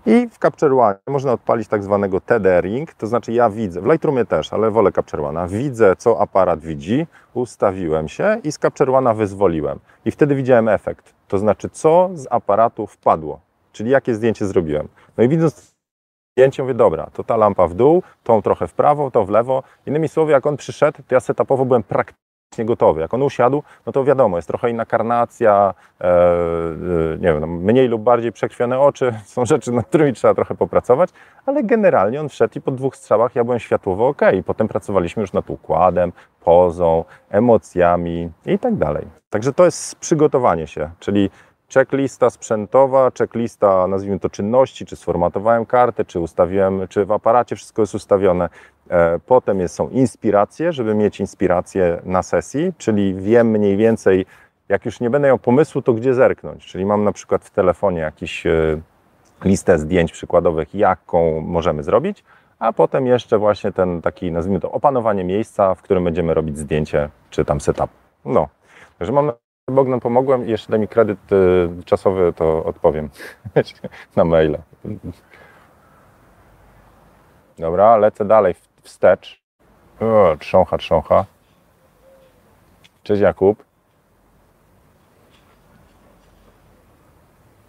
I 0.07 0.29
w 0.29 0.38
Capture 0.38 0.72
One 0.72 0.99
można 1.07 1.33
odpalić 1.33 1.68
tak 1.68 1.85
zwanego 1.85 2.20
tethering, 2.20 2.94
to 2.94 3.07
znaczy 3.07 3.33
ja 3.33 3.51
widzę, 3.51 3.81
w 3.81 3.87
Lightroomie 3.87 4.25
też, 4.25 4.53
ale 4.53 4.70
wolę 4.70 4.92
Capture 4.92 5.25
One, 5.25 5.49
widzę 5.49 5.96
co 5.96 6.20
aparat 6.20 6.61
widzi, 6.61 7.07
ustawiłem 7.35 8.09
się 8.09 8.40
i 8.44 8.53
z 8.53 8.59
Capture 8.59 8.90
One 8.90 9.14
wyzwoliłem. 9.14 9.79
I 10.05 10.11
wtedy 10.11 10.35
widziałem 10.35 10.68
efekt, 10.68 11.14
to 11.29 11.38
znaczy 11.38 11.68
co 11.68 12.11
z 12.14 12.27
aparatu 12.31 12.87
wpadło, 12.87 13.40
czyli 13.72 13.90
jakie 13.90 14.14
zdjęcie 14.14 14.46
zrobiłem. 14.46 14.88
No 15.18 15.25
i 15.25 15.29
widząc 15.29 15.76
zdjęcie, 16.37 16.62
mówię, 16.62 16.75
dobra, 16.75 17.07
to 17.12 17.25
ta 17.25 17.37
lampa 17.37 17.68
w 17.68 17.75
dół, 17.75 18.03
tą 18.25 18.42
trochę 18.42 18.68
w 18.68 18.75
prawo, 18.75 19.11
to 19.11 19.25
w 19.25 19.31
lewo. 19.31 19.62
Innymi 19.87 20.09
słowy, 20.09 20.33
jak 20.33 20.46
on 20.46 20.57
przyszedł, 20.57 20.99
to 21.09 21.14
ja 21.14 21.20
setupowo 21.20 21.64
byłem 21.64 21.83
praktycznie 21.83 22.64
gotowy. 22.64 23.01
Jak 23.01 23.14
on 23.14 23.22
usiadł, 23.22 23.62
no 23.87 23.92
to 23.92 24.05
wiadomo, 24.05 24.38
jest 24.38 24.49
trochę 24.49 24.70
inna 24.70 24.87
karnacja, 24.87 25.75
e, 26.01 26.05
e, 26.05 27.18
nie 27.18 27.33
wiem, 27.33 27.40
no, 27.40 27.46
mniej 27.46 27.88
lub 27.88 28.03
bardziej 28.03 28.33
przekrwione 28.33 28.81
oczy, 28.81 29.14
są 29.25 29.46
rzeczy, 29.46 29.72
nad 29.72 29.87
którymi 29.87 30.12
trzeba 30.12 30.35
trochę 30.35 30.55
popracować, 30.55 31.11
ale 31.46 31.62
generalnie 31.62 32.20
on 32.20 32.29
wszedł 32.29 32.59
i 32.59 32.61
po 32.61 32.70
dwóch 32.70 32.96
strzałach 32.96 33.35
ja 33.35 33.44
byłem 33.44 33.59
światłowo 33.59 34.09
ok. 34.09 34.22
Potem 34.46 34.68
pracowaliśmy 34.68 35.20
już 35.20 35.33
nad 35.33 35.51
układem, 35.51 36.12
pozą, 36.44 37.05
emocjami 37.31 38.31
i 38.46 38.59
tak 38.59 38.75
dalej. 38.75 39.07
Także 39.31 39.53
to 39.53 39.64
jest 39.64 39.94
przygotowanie 39.94 40.66
się, 40.66 40.90
czyli 40.99 41.31
checklista 41.75 42.31
sprzętowa, 42.31 43.11
checklista, 43.19 43.87
nazwijmy 43.87 44.21
to 44.21 44.31
czynności, 44.31 44.87
czy 44.87 44.97
sformatowałem 44.97 45.67
kartę, 45.67 46.05
czy 46.05 46.21
ustawiłem, 46.21 46.89
czy 46.89 47.05
w 47.05 47.13
aparacie 47.13 47.57
wszystko 47.57 47.83
jest 47.83 47.95
ustawione. 47.95 48.49
E, 48.91 49.19
potem 49.27 49.61
jest, 49.61 49.75
są 49.75 49.89
inspiracje, 49.89 50.73
żeby 50.73 50.95
mieć 50.95 51.21
inspirację 51.21 52.01
na 52.05 52.23
sesji, 52.23 52.73
czyli 52.79 53.15
wiem 53.15 53.51
mniej 53.51 53.77
więcej, 53.77 54.27
jak 54.69 54.85
już 54.85 55.01
nie 55.01 55.11
będę 55.11 55.29
miał 55.29 55.39
pomysłu, 55.39 55.83
to 55.83 55.93
gdzie 55.93 56.15
zerknąć? 56.15 56.67
Czyli 56.67 56.87
mam 56.87 57.05
na 57.05 57.13
przykład 57.13 57.45
w 57.45 57.51
telefonie 57.51 58.01
jakiś 58.01 58.47
e, 58.47 58.81
listę 59.45 59.79
zdjęć 59.79 60.13
przykładowych, 60.13 60.75
jaką 60.75 61.41
możemy 61.41 61.83
zrobić, 61.83 62.25
a 62.59 62.73
potem 62.73 63.07
jeszcze 63.07 63.39
właśnie 63.39 63.73
ten 63.73 64.03
taki, 64.03 64.33
nazwijmy 64.33 64.61
to, 64.61 64.73
opanowanie 64.73 65.25
miejsca, 65.25 65.75
w 65.75 65.83
którym 65.83 66.05
będziemy 66.05 66.35
robić 66.35 66.59
zdjęcie, 66.59 67.09
czy 67.31 67.45
tam 67.45 67.61
setup. 67.61 67.91
No, 68.25 68.49
także 68.99 69.13
mam 69.13 69.33
Bogdan 69.71 70.01
pomogłem 70.01 70.47
i 70.47 70.51
jeszcze 70.51 70.71
daj 70.71 70.81
mi 70.81 70.89
kredyt 70.89 71.33
y, 71.33 71.69
czasowy, 71.85 72.33
to 72.37 72.65
odpowiem 72.65 73.11
na 74.17 74.25
maila. 74.25 74.59
Dobra, 77.59 77.97
lecę 77.97 78.25
dalej 78.25 78.55
wstecz. 78.83 79.43
O, 80.01 80.37
trzącha, 80.39 80.79
trzącha. 80.79 81.25
Cześć 83.03 83.23
Jakub. 83.23 83.65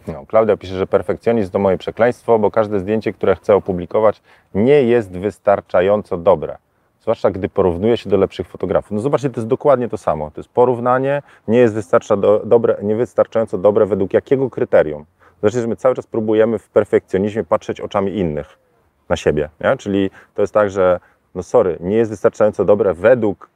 No, 0.08 0.26
Klaudia 0.26 0.58
pisze, 0.58 0.76
że 0.76 0.88
perfekcjonizm 0.88 1.52
to 1.52 1.60
moje 1.60 1.78
przekleństwo, 1.78 2.40
bo 2.40 2.52
każde 2.52 2.80
zdjęcie, 2.80 3.14
które 3.14 3.36
chcę 3.36 3.56
opublikować, 3.56 4.22
nie 4.54 4.84
jest 4.84 5.12
wystarczająco 5.12 6.18
dobre. 6.18 6.58
Zwłaszcza 7.08 7.32
gdy 7.32 7.50
porównuje 7.50 7.98
się 7.98 8.10
do 8.10 8.18
lepszych 8.18 8.48
fotografów. 8.48 8.92
No 8.92 9.00
zobaczcie, 9.00 9.30
to 9.30 9.40
jest 9.40 9.48
dokładnie 9.48 9.90
to 9.90 9.98
samo. 9.98 10.32
To 10.32 10.42
jest 10.42 10.50
porównanie, 10.50 11.22
nie 11.48 11.60
jest 11.60 11.74
wystarcza 11.74 12.18
do, 12.18 12.42
dobre, 12.46 12.78
niewystarczająco 12.84 13.58
dobre 13.58 13.86
według 13.86 14.14
jakiego 14.14 14.50
kryterium. 14.50 15.06
Znaczy, 15.40 15.62
że 15.62 15.68
my 15.68 15.76
cały 15.76 15.96
czas 15.96 16.08
próbujemy 16.08 16.60
w 16.60 16.70
perfekcjonizmie 16.70 17.44
patrzeć 17.44 17.82
oczami 17.82 18.18
innych 18.18 18.60
na 19.10 19.16
siebie. 19.16 19.50
Nie? 19.62 19.78
Czyli 19.78 20.10
to 20.36 20.42
jest 20.42 20.54
tak, 20.54 20.70
że 20.70 21.00
no 21.36 21.44
sorry, 21.44 21.78
nie 21.80 21.98
jest 21.98 22.12
wystarczająco 22.12 22.66
dobre 22.66 22.94
według 22.94 23.50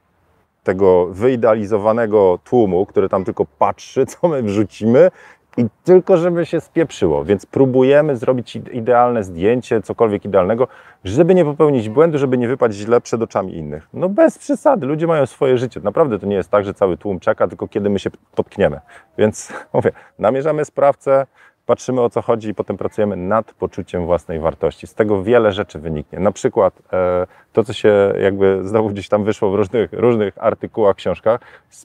tego 0.63 1.05
wyidealizowanego 1.05 2.39
tłumu, 2.43 2.85
który 2.85 3.09
tam 3.09 3.23
tylko 3.23 3.45
patrzy, 3.45 4.05
co 4.11 4.27
my 4.27 4.43
wrzucimy 4.43 5.11
i 5.57 5.65
tylko 5.83 6.17
żeby 6.17 6.45
się 6.45 6.61
spieprzyło. 6.61 7.25
Więc 7.25 7.45
próbujemy 7.45 8.17
zrobić 8.17 8.55
idealne 8.55 9.23
zdjęcie, 9.23 9.81
cokolwiek 9.81 10.25
idealnego, 10.25 10.67
żeby 11.03 11.35
nie 11.35 11.45
popełnić 11.45 11.89
błędu, 11.89 12.17
żeby 12.17 12.37
nie 12.37 12.47
wypaść 12.47 12.77
źle 12.77 13.01
przed 13.01 13.21
oczami 13.21 13.57
innych. 13.57 13.87
No 13.93 14.09
bez 14.09 14.37
przesady, 14.37 14.85
ludzie 14.85 15.07
mają 15.07 15.25
swoje 15.25 15.57
życie. 15.57 15.79
Naprawdę 15.83 16.19
to 16.19 16.25
nie 16.25 16.35
jest 16.35 16.49
tak, 16.49 16.65
że 16.65 16.73
cały 16.73 16.97
tłum 16.97 17.19
czeka, 17.19 17.47
tylko 17.47 17.67
kiedy 17.67 17.89
my 17.89 17.99
się 17.99 18.09
potkniemy. 18.35 18.79
Więc 19.17 19.53
mówię, 19.73 19.91
namierzamy 20.19 20.65
sprawcę, 20.65 21.25
patrzymy 21.65 22.01
o 22.01 22.09
co 22.09 22.21
chodzi 22.21 22.49
i 22.49 22.53
potem 22.53 22.77
pracujemy 22.77 23.15
nad 23.15 23.53
poczuciem 23.53 24.05
własnej 24.05 24.39
wartości. 24.39 24.87
Z 24.87 24.93
tego 24.93 25.23
wiele 25.23 25.51
rzeczy 25.51 25.79
wyniknie. 25.79 26.19
Na 26.19 26.31
przykład 26.31 26.81
e, 26.93 27.27
to, 27.53 27.63
co 27.63 27.73
się 27.73 28.13
jakby 28.19 28.59
znowu 28.63 28.89
gdzieś 28.89 29.09
tam 29.09 29.23
wyszło 29.23 29.51
w 29.51 29.55
różnych, 29.55 29.93
różnych 29.93 30.33
artykułach, 30.37 30.95
książkach, 30.95 31.41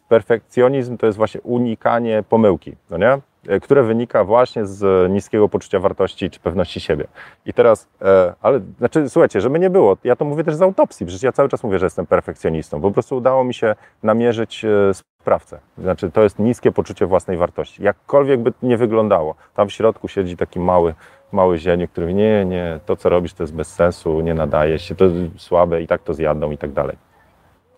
perfekcjonizm 0.09 0.97
to 0.97 1.07
jest 1.07 1.19
właśnie 1.19 1.41
unikanie 1.41 2.25
pomyłki, 2.29 2.77
no 2.91 2.99
nie? 2.99 3.19
E, 3.49 3.61
które 3.61 3.83
wynika 3.83 4.25
właśnie 4.25 4.67
z 4.67 5.13
niskiego 5.13 5.49
poczucia 5.49 5.79
wartości 5.79 6.31
czy 6.31 6.41
pewności 6.41 6.81
siebie. 6.81 7.07
I 7.47 7.53
teraz, 7.53 7.89
e, 8.03 8.35
ale 8.41 8.61
znaczy, 8.79 9.09
słuchajcie, 9.09 9.41
żeby 9.41 9.59
nie 9.59 9.71
było, 9.71 9.97
ja 10.05 10.17
to 10.17 10.25
mówię 10.25 10.45
też 10.45 10.55
z 10.55 10.63
autopsji, 10.63 11.07
przecież 11.07 11.23
ja 11.23 11.33
cały 11.33 11.49
czas 11.49 11.65
mówię, 11.65 11.79
że 11.79 11.87
jestem 11.87 12.07
perfekcjonistą. 12.07 12.81
Po 12.81 12.91
prostu 12.91 13.17
udało 13.17 13.45
mi 13.45 13.55
się 13.55 13.75
namierzyć 14.03 14.65
e, 14.65 14.95
sprawcę. 14.95 15.59
Znaczy, 15.79 16.11
to 16.11 16.23
jest 16.23 16.39
niskie 16.39 16.73
poczucie 16.73 17.07
własnej 17.07 17.37
wartości. 17.37 17.83
Jakkolwiek 17.83 18.41
by 18.41 18.53
nie 18.63 18.77
wyglądało, 18.77 19.35
tam 19.55 19.69
w 19.69 19.73
środku 19.73 20.09
siedzi 20.09 20.37
taki 20.37 20.61
mały, 20.61 20.95
mały 21.33 21.59
zieniu, 21.59 21.89
który 21.89 22.07
mówi, 22.07 22.15
nie, 22.15 22.45
nie, 22.45 22.81
to 22.87 22.97
co 22.97 23.09
robisz 23.09 23.35
to 23.35 23.43
jest 23.43 23.55
bez 23.55 23.75
sensu, 23.75 24.21
nie 24.21 24.35
nadaje 24.35 24.79
się, 24.79 24.95
to 24.95 25.05
słabe 25.37 25.83
i 25.83 25.87
tak 25.87 26.03
to 26.03 26.15
zjadą 26.15 26.51
i 26.51 26.59
tak 26.59 26.73
dalej. 26.73 26.97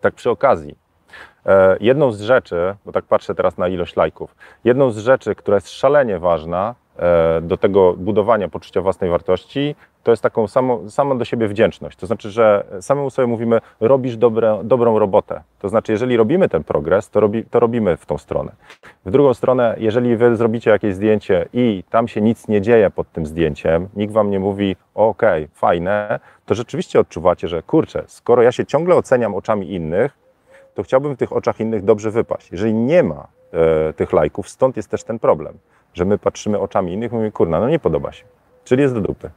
Tak 0.01 0.15
przy 0.15 0.31
okazji, 0.31 0.77
jedną 1.81 2.13
z 2.13 2.21
rzeczy, 2.21 2.75
bo 2.85 2.93
tak 2.93 3.05
patrzę 3.05 3.35
teraz 3.35 3.59
na 3.59 3.69
ilość 3.69 3.97
lajków, 3.97 4.35
jedną 4.65 4.91
z 4.91 4.99
rzeczy, 4.99 5.35
która 5.35 5.57
jest 5.57 5.71
szalenie 5.71 6.19
ważna 6.19 6.75
e, 6.99 7.41
do 7.41 7.57
tego 7.57 7.95
budowania 7.95 8.49
poczucia 8.49 8.81
własnej 8.81 9.11
wartości, 9.11 9.75
to 10.03 10.13
jest 10.13 10.23
taką 10.23 10.49
samą, 10.49 10.91
sama 10.91 11.15
do 11.15 11.25
siebie 11.25 11.49
wdzięczność. 11.49 11.99
To 11.99 12.07
znaczy, 12.07 12.31
że 12.31 12.65
samemu 12.81 13.11
sobie 13.11 13.29
mówimy, 13.29 13.61
robisz 13.81 14.17
dobre, 14.17 14.61
dobrą 14.65 14.99
robotę. 14.99 15.43
To 15.59 15.69
znaczy, 15.69 15.93
jeżeli 15.93 16.17
robimy 16.17 16.49
ten 16.49 16.65
progres, 16.65 17.11
to, 17.11 17.21
robi, 17.21 17.45
to 17.45 17.61
robimy 17.61 17.97
w 17.97 18.07
tą 18.07 18.19
stronę. 18.19 18.53
W 19.05 19.11
drugą 19.11 19.35
stronę, 19.35 19.75
jeżeli 19.79 20.17
wy 20.17 20.37
zrobicie 20.37 20.71
jakieś 20.71 20.95
zdjęcie 20.95 21.49
i 21.53 21.85
tam 21.91 22.09
się 22.09 22.21
nic 22.21 22.49
nie 22.49 22.61
dzieje 22.61 22.91
pod 22.91 23.13
tym 23.13 23.27
zdjęciem, 23.27 23.89
nikt 23.97 24.13
wam 24.13 24.31
nie 24.31 24.41
mówi, 24.41 24.77
ok, 24.95 25.23
fajne, 25.55 26.21
to 26.47 26.55
rzeczywiście 26.55 27.01
odczuwacie, 27.01 27.49
że 27.49 27.63
kurczę, 27.63 28.05
skoro 28.07 28.43
ja 28.43 28.53
się 28.53 28.67
ciągle 28.67 28.95
oceniam 28.95 29.35
oczami 29.35 29.73
innych, 29.73 30.19
to 30.79 30.83
chciałbym 30.83 31.15
w 31.15 31.19
tych 31.19 31.33
oczach 31.33 31.61
innych 31.61 31.85
dobrze 31.85 32.11
wypaść. 32.11 32.53
Jeżeli 32.53 32.75
nie 32.75 33.03
ma 33.03 33.27
e, 33.53 33.93
tych 33.93 34.13
lajków, 34.13 34.49
stąd 34.49 34.77
jest 34.77 34.91
też 34.91 35.05
ten 35.05 35.19
problem, 35.19 35.59
że 35.95 36.05
my 36.05 36.19
patrzymy 36.19 36.61
oczami 36.61 36.93
innych 36.93 37.13
i 37.13 37.15
mówimy, 37.15 37.33
kurna, 37.33 37.61
no 37.61 37.69
nie 37.69 37.79
podoba 37.79 38.13
się, 38.13 38.25
czyli 38.65 38.83
jest 38.83 38.95
do 38.95 39.01
dupy. 39.01 39.31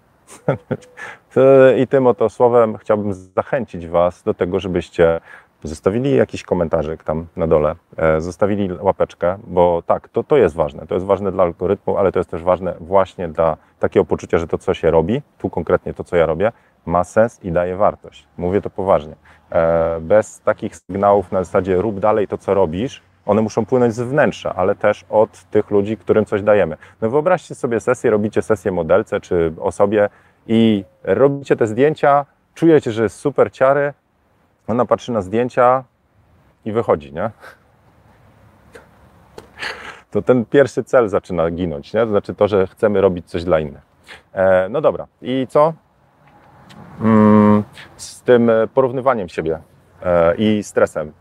I 1.82 1.88
tym 1.88 2.08
oto 2.08 2.30
słowem 2.30 2.78
chciałbym 2.78 3.14
zachęcić 3.14 3.88
Was 3.88 4.24
do 4.24 4.34
tego, 4.34 4.60
żebyście 4.60 5.22
zostawili 5.64 6.16
jakiś 6.16 6.44
komentarzyk 6.44 7.04
tam 7.04 7.28
na 7.36 7.48
dole, 7.48 7.76
e, 7.98 8.22
zostawili 8.22 8.70
łapeczkę, 8.82 9.38
bo 9.48 9.84
tak, 9.86 10.10
to, 10.10 10.24
to 10.24 10.38
jest 10.38 10.56
ważne. 10.56 10.88
To 10.88 10.96
jest 10.96 11.06
ważne 11.06 11.32
dla 11.32 11.44
algorytmu, 11.44 11.98
ale 11.98 12.12
to 12.12 12.20
jest 12.20 12.30
też 12.30 12.44
ważne 12.44 12.76
właśnie 12.80 13.28
dla 13.28 13.58
takiego 13.80 14.06
poczucia, 14.06 14.38
że 14.38 14.48
to, 14.48 14.58
co 14.58 14.74
się 14.74 14.92
robi, 14.92 15.22
tu 15.38 15.50
konkretnie 15.50 15.94
to, 15.94 16.04
co 16.04 16.16
ja 16.16 16.26
robię, 16.26 16.52
ma 16.86 17.04
sens 17.04 17.44
i 17.44 17.52
daje 17.52 17.76
wartość. 17.76 18.28
Mówię 18.38 18.62
to 18.62 18.70
poważnie. 18.70 19.15
E, 19.52 20.00
bez 20.02 20.39
takich 20.39 20.76
sygnałów 20.76 21.32
na 21.32 21.44
zasadzie 21.44 21.76
rób 21.76 22.00
dalej 22.00 22.28
to, 22.28 22.38
co 22.38 22.54
robisz, 22.54 23.02
one 23.26 23.41
muszą 23.41 23.65
płynąć 23.65 23.94
z 23.94 24.02
wnętrza, 24.02 24.54
ale 24.56 24.76
też 24.76 25.06
od 25.10 25.44
tych 25.44 25.72
ludzi, 25.72 25.98
którym 25.98 26.26
coś 26.26 26.41
dajemy. 26.41 26.78
No 27.02 27.10
wyobraźcie 27.10 27.56
sobie 27.56 27.80
sesję, 27.80 28.12
robicie 28.12 28.41
sesję 28.41 28.72
modelce 28.72 29.20
czy 29.20 29.54
osobie 29.60 30.10
i 30.48 30.86
robicie 31.04 31.56
te 31.56 31.67
zdjęcia, 31.67 32.26
czujecie, 32.54 32.91
że 32.91 33.04
jest 33.04 33.15
super 33.15 33.52
ciary, 33.52 33.94
ona 34.67 34.86
patrzy 34.86 35.12
na 35.12 35.22
zdjęcia 35.22 35.84
i 36.65 36.72
wychodzi, 36.72 37.13
nie? 37.13 37.32
To 40.12 40.22
ten 40.22 40.46
pierwszy 40.46 40.84
cel 40.84 41.10
zaczyna 41.10 41.52
ginąć, 41.52 41.94
nie? 41.94 42.00
To 42.00 42.08
znaczy 42.08 42.36
to, 42.36 42.48
że 42.48 42.67
chcemy 42.67 43.02
robić 43.02 43.30
coś 43.30 43.44
dla 43.44 43.60
innych. 43.60 43.82
E, 44.34 44.70
no 44.70 44.82
dobra, 44.82 45.08
i 45.22 45.48
co? 45.50 45.74
Mm, 47.02 47.63
z 47.98 48.22
tym 48.22 48.50
e, 48.50 48.67
porównywaniem 48.67 49.30
siebie 49.30 49.60
e, 50.04 50.36
i 50.36 50.63
stresem, 50.63 51.12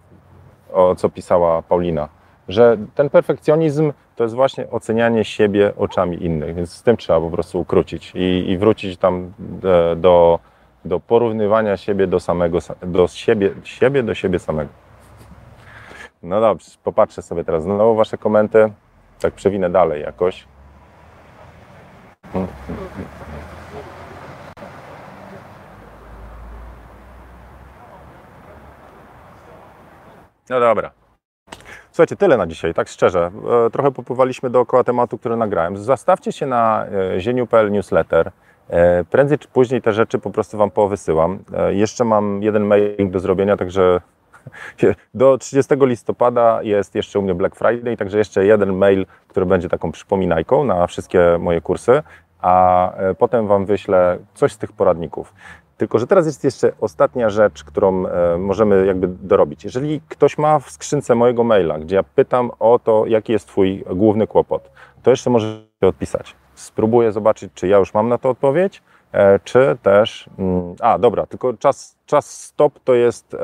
o 0.73 0.95
co 0.95 1.09
pisała 1.09 1.63
Paulina, 1.63 2.09
że 2.49 2.77
ten 2.95 3.11
perfekcjonizm 3.11 3.93
to 4.17 4.25
jest 4.25 4.35
właśnie 4.35 4.71
ocenianie 4.71 5.25
siebie 5.25 5.73
oczami 5.77 6.25
innych, 6.25 6.55
więc 6.55 6.73
z 6.73 6.83
tym 6.83 6.97
trzeba 6.97 7.21
po 7.21 7.31
prostu 7.31 7.61
ukrócić 7.61 8.13
i, 8.15 8.51
i 8.51 8.59
wrócić 8.59 8.99
tam 8.99 9.33
e, 9.93 9.97
do, 9.97 10.39
do 10.85 11.01
porównywania 11.01 11.77
siebie 11.77 12.07
do 12.07 12.21
samego, 12.21 12.59
do 12.83 13.09
siebie, 13.09 13.51
siebie 13.65 14.03
do 14.03 14.15
siebie 14.15 14.39
samego. 14.39 14.71
No 16.23 16.41
dobrze, 16.41 16.71
popatrzę 16.85 17.23
sobie 17.23 17.45
teraz 17.45 17.63
znowu 17.63 17.95
Wasze 17.95 18.19
komenty, 18.19 18.73
tak 19.21 19.35
przewinę 19.35 19.71
dalej 19.71 20.03
jakoś. 20.03 20.47
No 30.51 30.61
dobra. 30.61 30.91
Słuchajcie, 31.91 32.17
tyle 32.17 32.37
na 32.37 32.47
dzisiaj, 32.47 32.75
tak 32.75 32.89
szczerze. 32.89 33.31
E, 33.67 33.71
trochę 33.71 33.91
popływaliśmy 33.91 34.51
dookoła 34.51 34.85
tematu, 34.85 35.19
który 35.19 35.37
nagrałem. 35.37 35.77
Zastawcie 35.77 36.33
się 36.33 36.47
na 36.47 36.87
e, 36.87 37.21
zieniu.pl 37.21 37.71
newsletter. 37.71 38.31
E, 38.69 39.05
prędzej 39.05 39.39
czy 39.39 39.49
później 39.49 39.83
te 39.83 39.93
rzeczy 39.93 40.19
po 40.19 40.31
prostu 40.31 40.59
Wam 40.59 40.71
powysyłam. 40.71 41.39
Jeszcze 41.71 42.05
mam 42.05 42.43
jeden 42.43 42.65
mail 42.65 43.11
do 43.11 43.21
zrobienia, 43.21 43.57
także 43.57 44.01
do 45.15 45.39
30 45.39 45.75
listopada 45.81 46.63
jest 46.63 46.95
jeszcze 46.95 47.19
u 47.19 47.23
mnie 47.23 47.35
Black 47.35 47.57
Friday, 47.57 47.97
także 47.97 48.19
jeszcze 48.19 48.45
jeden 48.45 48.77
mail, 48.77 49.07
który 49.29 49.47
będzie 49.47 49.69
taką 49.69 49.93
przypominajką 49.93 50.65
na 50.65 50.87
wszystkie 50.87 51.39
moje 51.39 51.61
kursy, 51.61 52.03
a 52.43 52.93
potem 53.19 53.47
Wam 53.47 53.67
wyślę 53.67 54.19
coś 54.35 54.53
z 54.53 54.59
tych 54.59 54.73
poradników. 54.73 55.35
Tylko, 55.81 55.99
że 55.99 56.07
teraz 56.07 56.27
jest 56.27 56.45
jeszcze 56.45 56.73
ostatnia 56.81 57.31
rzecz, 57.31 57.65
którą 57.65 58.07
e, 58.07 58.39
możemy 58.39 58.87
jakby 58.87 59.09
dorobić. 59.09 59.65
Jeżeli 59.65 60.01
ktoś 60.09 60.39
ma 60.39 60.59
w 60.59 60.71
skrzynce 60.71 61.15
mojego 61.15 61.45
maila, 61.45 61.79
gdzie 61.79 61.97
ja 61.97 62.03
pytam 62.03 62.51
o 62.59 62.79
to, 62.79 63.07
jaki 63.07 63.33
jest 63.33 63.49
Twój 63.49 63.85
główny 63.95 64.27
kłopot, 64.27 64.71
to 65.03 65.11
jeszcze 65.11 65.31
możecie 65.31 65.63
odpisać. 65.83 66.35
Spróbuję 66.61 67.13
zobaczyć, 67.13 67.53
czy 67.55 67.69
ja 67.69 67.79
już 67.79 67.95
mam 67.95 68.09
na 68.09 68.19
to 68.19 68.31
odpowiedź, 68.31 68.83
E, 69.13 69.41
czy 69.45 69.79
też. 69.83 70.31
Mm, 70.39 70.75
a, 70.81 70.99
dobra, 70.99 71.27
tylko 71.27 71.55
czas, 71.55 71.97
czas 72.07 72.43
stop 72.45 72.81
to 72.85 72.95
jest 72.95 73.37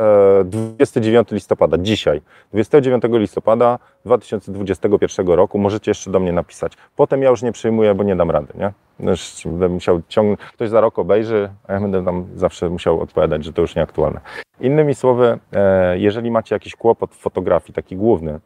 29 0.44 1.32
e, 1.32 1.34
listopada, 1.34 1.78
dzisiaj. 1.78 2.20
29 2.52 3.04
listopada 3.12 3.78
2021 4.04 5.26
roku 5.28 5.58
możecie 5.58 5.90
jeszcze 5.90 6.10
do 6.10 6.20
mnie 6.20 6.32
napisać. 6.32 6.72
Potem 6.96 7.22
ja 7.22 7.30
już 7.30 7.42
nie 7.42 7.52
przyjmuję, 7.52 7.94
bo 7.94 8.04
nie 8.04 8.16
dam 8.16 8.30
rady, 8.30 8.52
nie? 8.54 8.72
Będę 9.44 9.68
musiał 9.68 10.02
ciągnąć, 10.08 10.40
ktoś 10.40 10.68
za 10.68 10.80
rok 10.80 10.98
obejrzy, 10.98 11.50
a 11.68 11.72
ja 11.72 11.80
będę 11.80 12.04
tam 12.04 12.26
zawsze 12.34 12.70
musiał 12.70 13.00
odpowiadać, 13.00 13.44
że 13.44 13.52
to 13.52 13.62
już 13.62 13.74
nieaktualne. 13.74 14.20
Innymi 14.60 14.94
słowy, 14.94 15.38
e, 15.52 15.98
jeżeli 15.98 16.30
macie 16.30 16.54
jakiś 16.54 16.76
kłopot 16.76 17.14
w 17.14 17.18
fotografii, 17.18 17.74
taki 17.74 17.96
główny, 17.96 18.40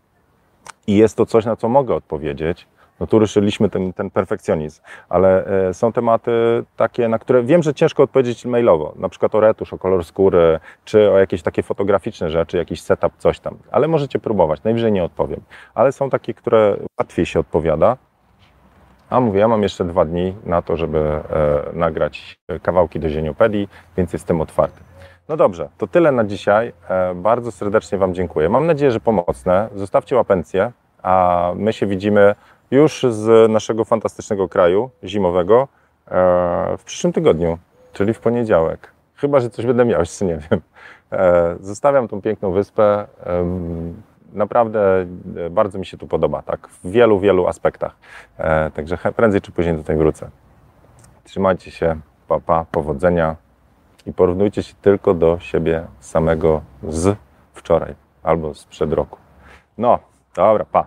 i 0.87 0.97
jest 0.97 1.17
to 1.17 1.27
coś, 1.27 1.45
na 1.45 1.57
co 1.57 1.69
mogę 1.69 1.95
odpowiedzieć, 1.95 2.67
no 3.01 3.07
ruszyliśmy 3.19 3.71
ten, 3.71 3.93
ten 3.93 4.11
perfekcjonizm, 4.11 4.83
ale 5.09 5.47
e, 5.69 5.75
są 5.75 5.93
tematy 5.93 6.31
takie, 6.77 7.09
na 7.09 7.19
które 7.19 7.43
wiem, 7.43 7.63
że 7.63 7.75
ciężko 7.75 8.03
odpowiedzieć 8.03 8.45
mailowo, 8.45 8.93
na 8.97 9.09
przykład 9.09 9.35
o 9.35 9.41
retusz, 9.41 9.73
o 9.73 9.79
kolor 9.79 10.05
skóry, 10.05 10.61
czy 10.85 11.11
o 11.11 11.19
jakieś 11.19 11.43
takie 11.43 11.63
fotograficzne 11.63 12.31
rzeczy, 12.31 12.57
jakiś 12.57 12.83
setup, 12.83 13.13
coś 13.19 13.41
tam, 13.41 13.59
ale 13.71 13.89
możecie 13.89 14.19
próbować, 14.19 14.63
najwyżej 14.63 14.93
nie 14.93 15.05
odpowiem, 15.05 15.41
ale 15.75 15.93
są 15.93 16.11
takie, 16.11 16.35
które 16.35 16.77
łatwiej 16.99 17.27
się 17.27 17.41
odpowiada, 17.41 17.97
a 19.11 19.21
mówię, 19.21 19.41
ja 19.41 19.49
mam 19.49 19.63
jeszcze 19.63 19.85
dwa 19.85 20.05
dni 20.05 20.35
na 20.45 20.63
to, 20.63 20.77
żeby 20.77 20.99
e, 20.99 21.23
nagrać 21.73 22.39
kawałki 22.63 23.01
do 23.01 23.09
zieniopedii, 23.09 23.69
więc 23.97 24.13
jestem 24.13 24.41
otwarty. 24.41 24.81
No 25.29 25.37
dobrze, 25.37 25.69
to 25.79 25.87
tyle 25.87 26.13
na 26.13 26.25
dzisiaj. 26.25 26.73
E, 26.89 27.15
bardzo 27.15 27.53
serdecznie 27.53 27.99
Wam 27.99 28.15
dziękuję. 28.15 28.49
Mam 28.49 28.67
nadzieję, 28.67 28.91
że 28.91 29.01
pomocne. 29.01 29.69
Zostawcie 29.75 30.17
łapencję, 30.17 30.73
a 31.03 31.53
my 31.57 31.73
się 31.73 31.87
widzimy 31.87 32.35
już 32.71 33.07
z 33.11 33.51
naszego 33.51 33.85
fantastycznego 33.85 34.49
kraju 34.49 34.91
zimowego 35.05 35.69
e, 36.09 36.77
w 36.79 36.85
przyszłym 36.85 37.13
tygodniu, 37.13 37.59
czyli 37.93 38.15
w 38.15 38.21
poniedziałek. 38.21 38.93
Chyba, 39.15 39.41
że 39.41 39.51
coś 39.51 39.67
będę 39.67 39.85
miał, 39.85 40.01
jeszcze 40.01 40.25
nie 40.25 40.37
wiem. 40.37 40.61
E, 41.13 41.57
zostawiam 41.61 42.09
tą 42.09 42.23
piękną 42.23 42.53
wyspę. 42.53 43.07
Naprawdę 44.33 45.07
bardzo 45.51 45.79
mi 45.79 45.87
się 45.87 45.97
tu 45.97 46.07
podoba, 46.07 46.43
tak, 46.43 46.69
w 46.69 46.91
wielu, 46.91 47.19
wielu 47.19 47.47
aspektach. 47.47 47.97
Także 48.75 48.99
prędzej 49.17 49.41
czy 49.41 49.53
później 49.53 49.77
tutaj 49.77 49.97
wrócę. 49.97 50.31
Trzymajcie 51.25 51.71
się, 51.71 52.01
papa, 52.29 52.41
pa, 52.47 52.65
powodzenia 52.71 53.37
i 54.07 54.13
porównujcie 54.13 54.63
się 54.63 54.75
tylko 54.83 55.15
do 55.15 55.39
siebie 55.41 55.87
samego 56.01 56.63
z 56.89 57.17
wczoraj 57.55 57.95
albo 58.23 58.55
sprzed 58.55 58.93
roku. 58.93 59.19
No, 59.79 59.99
dobra, 60.35 60.65
pa. 60.65 60.87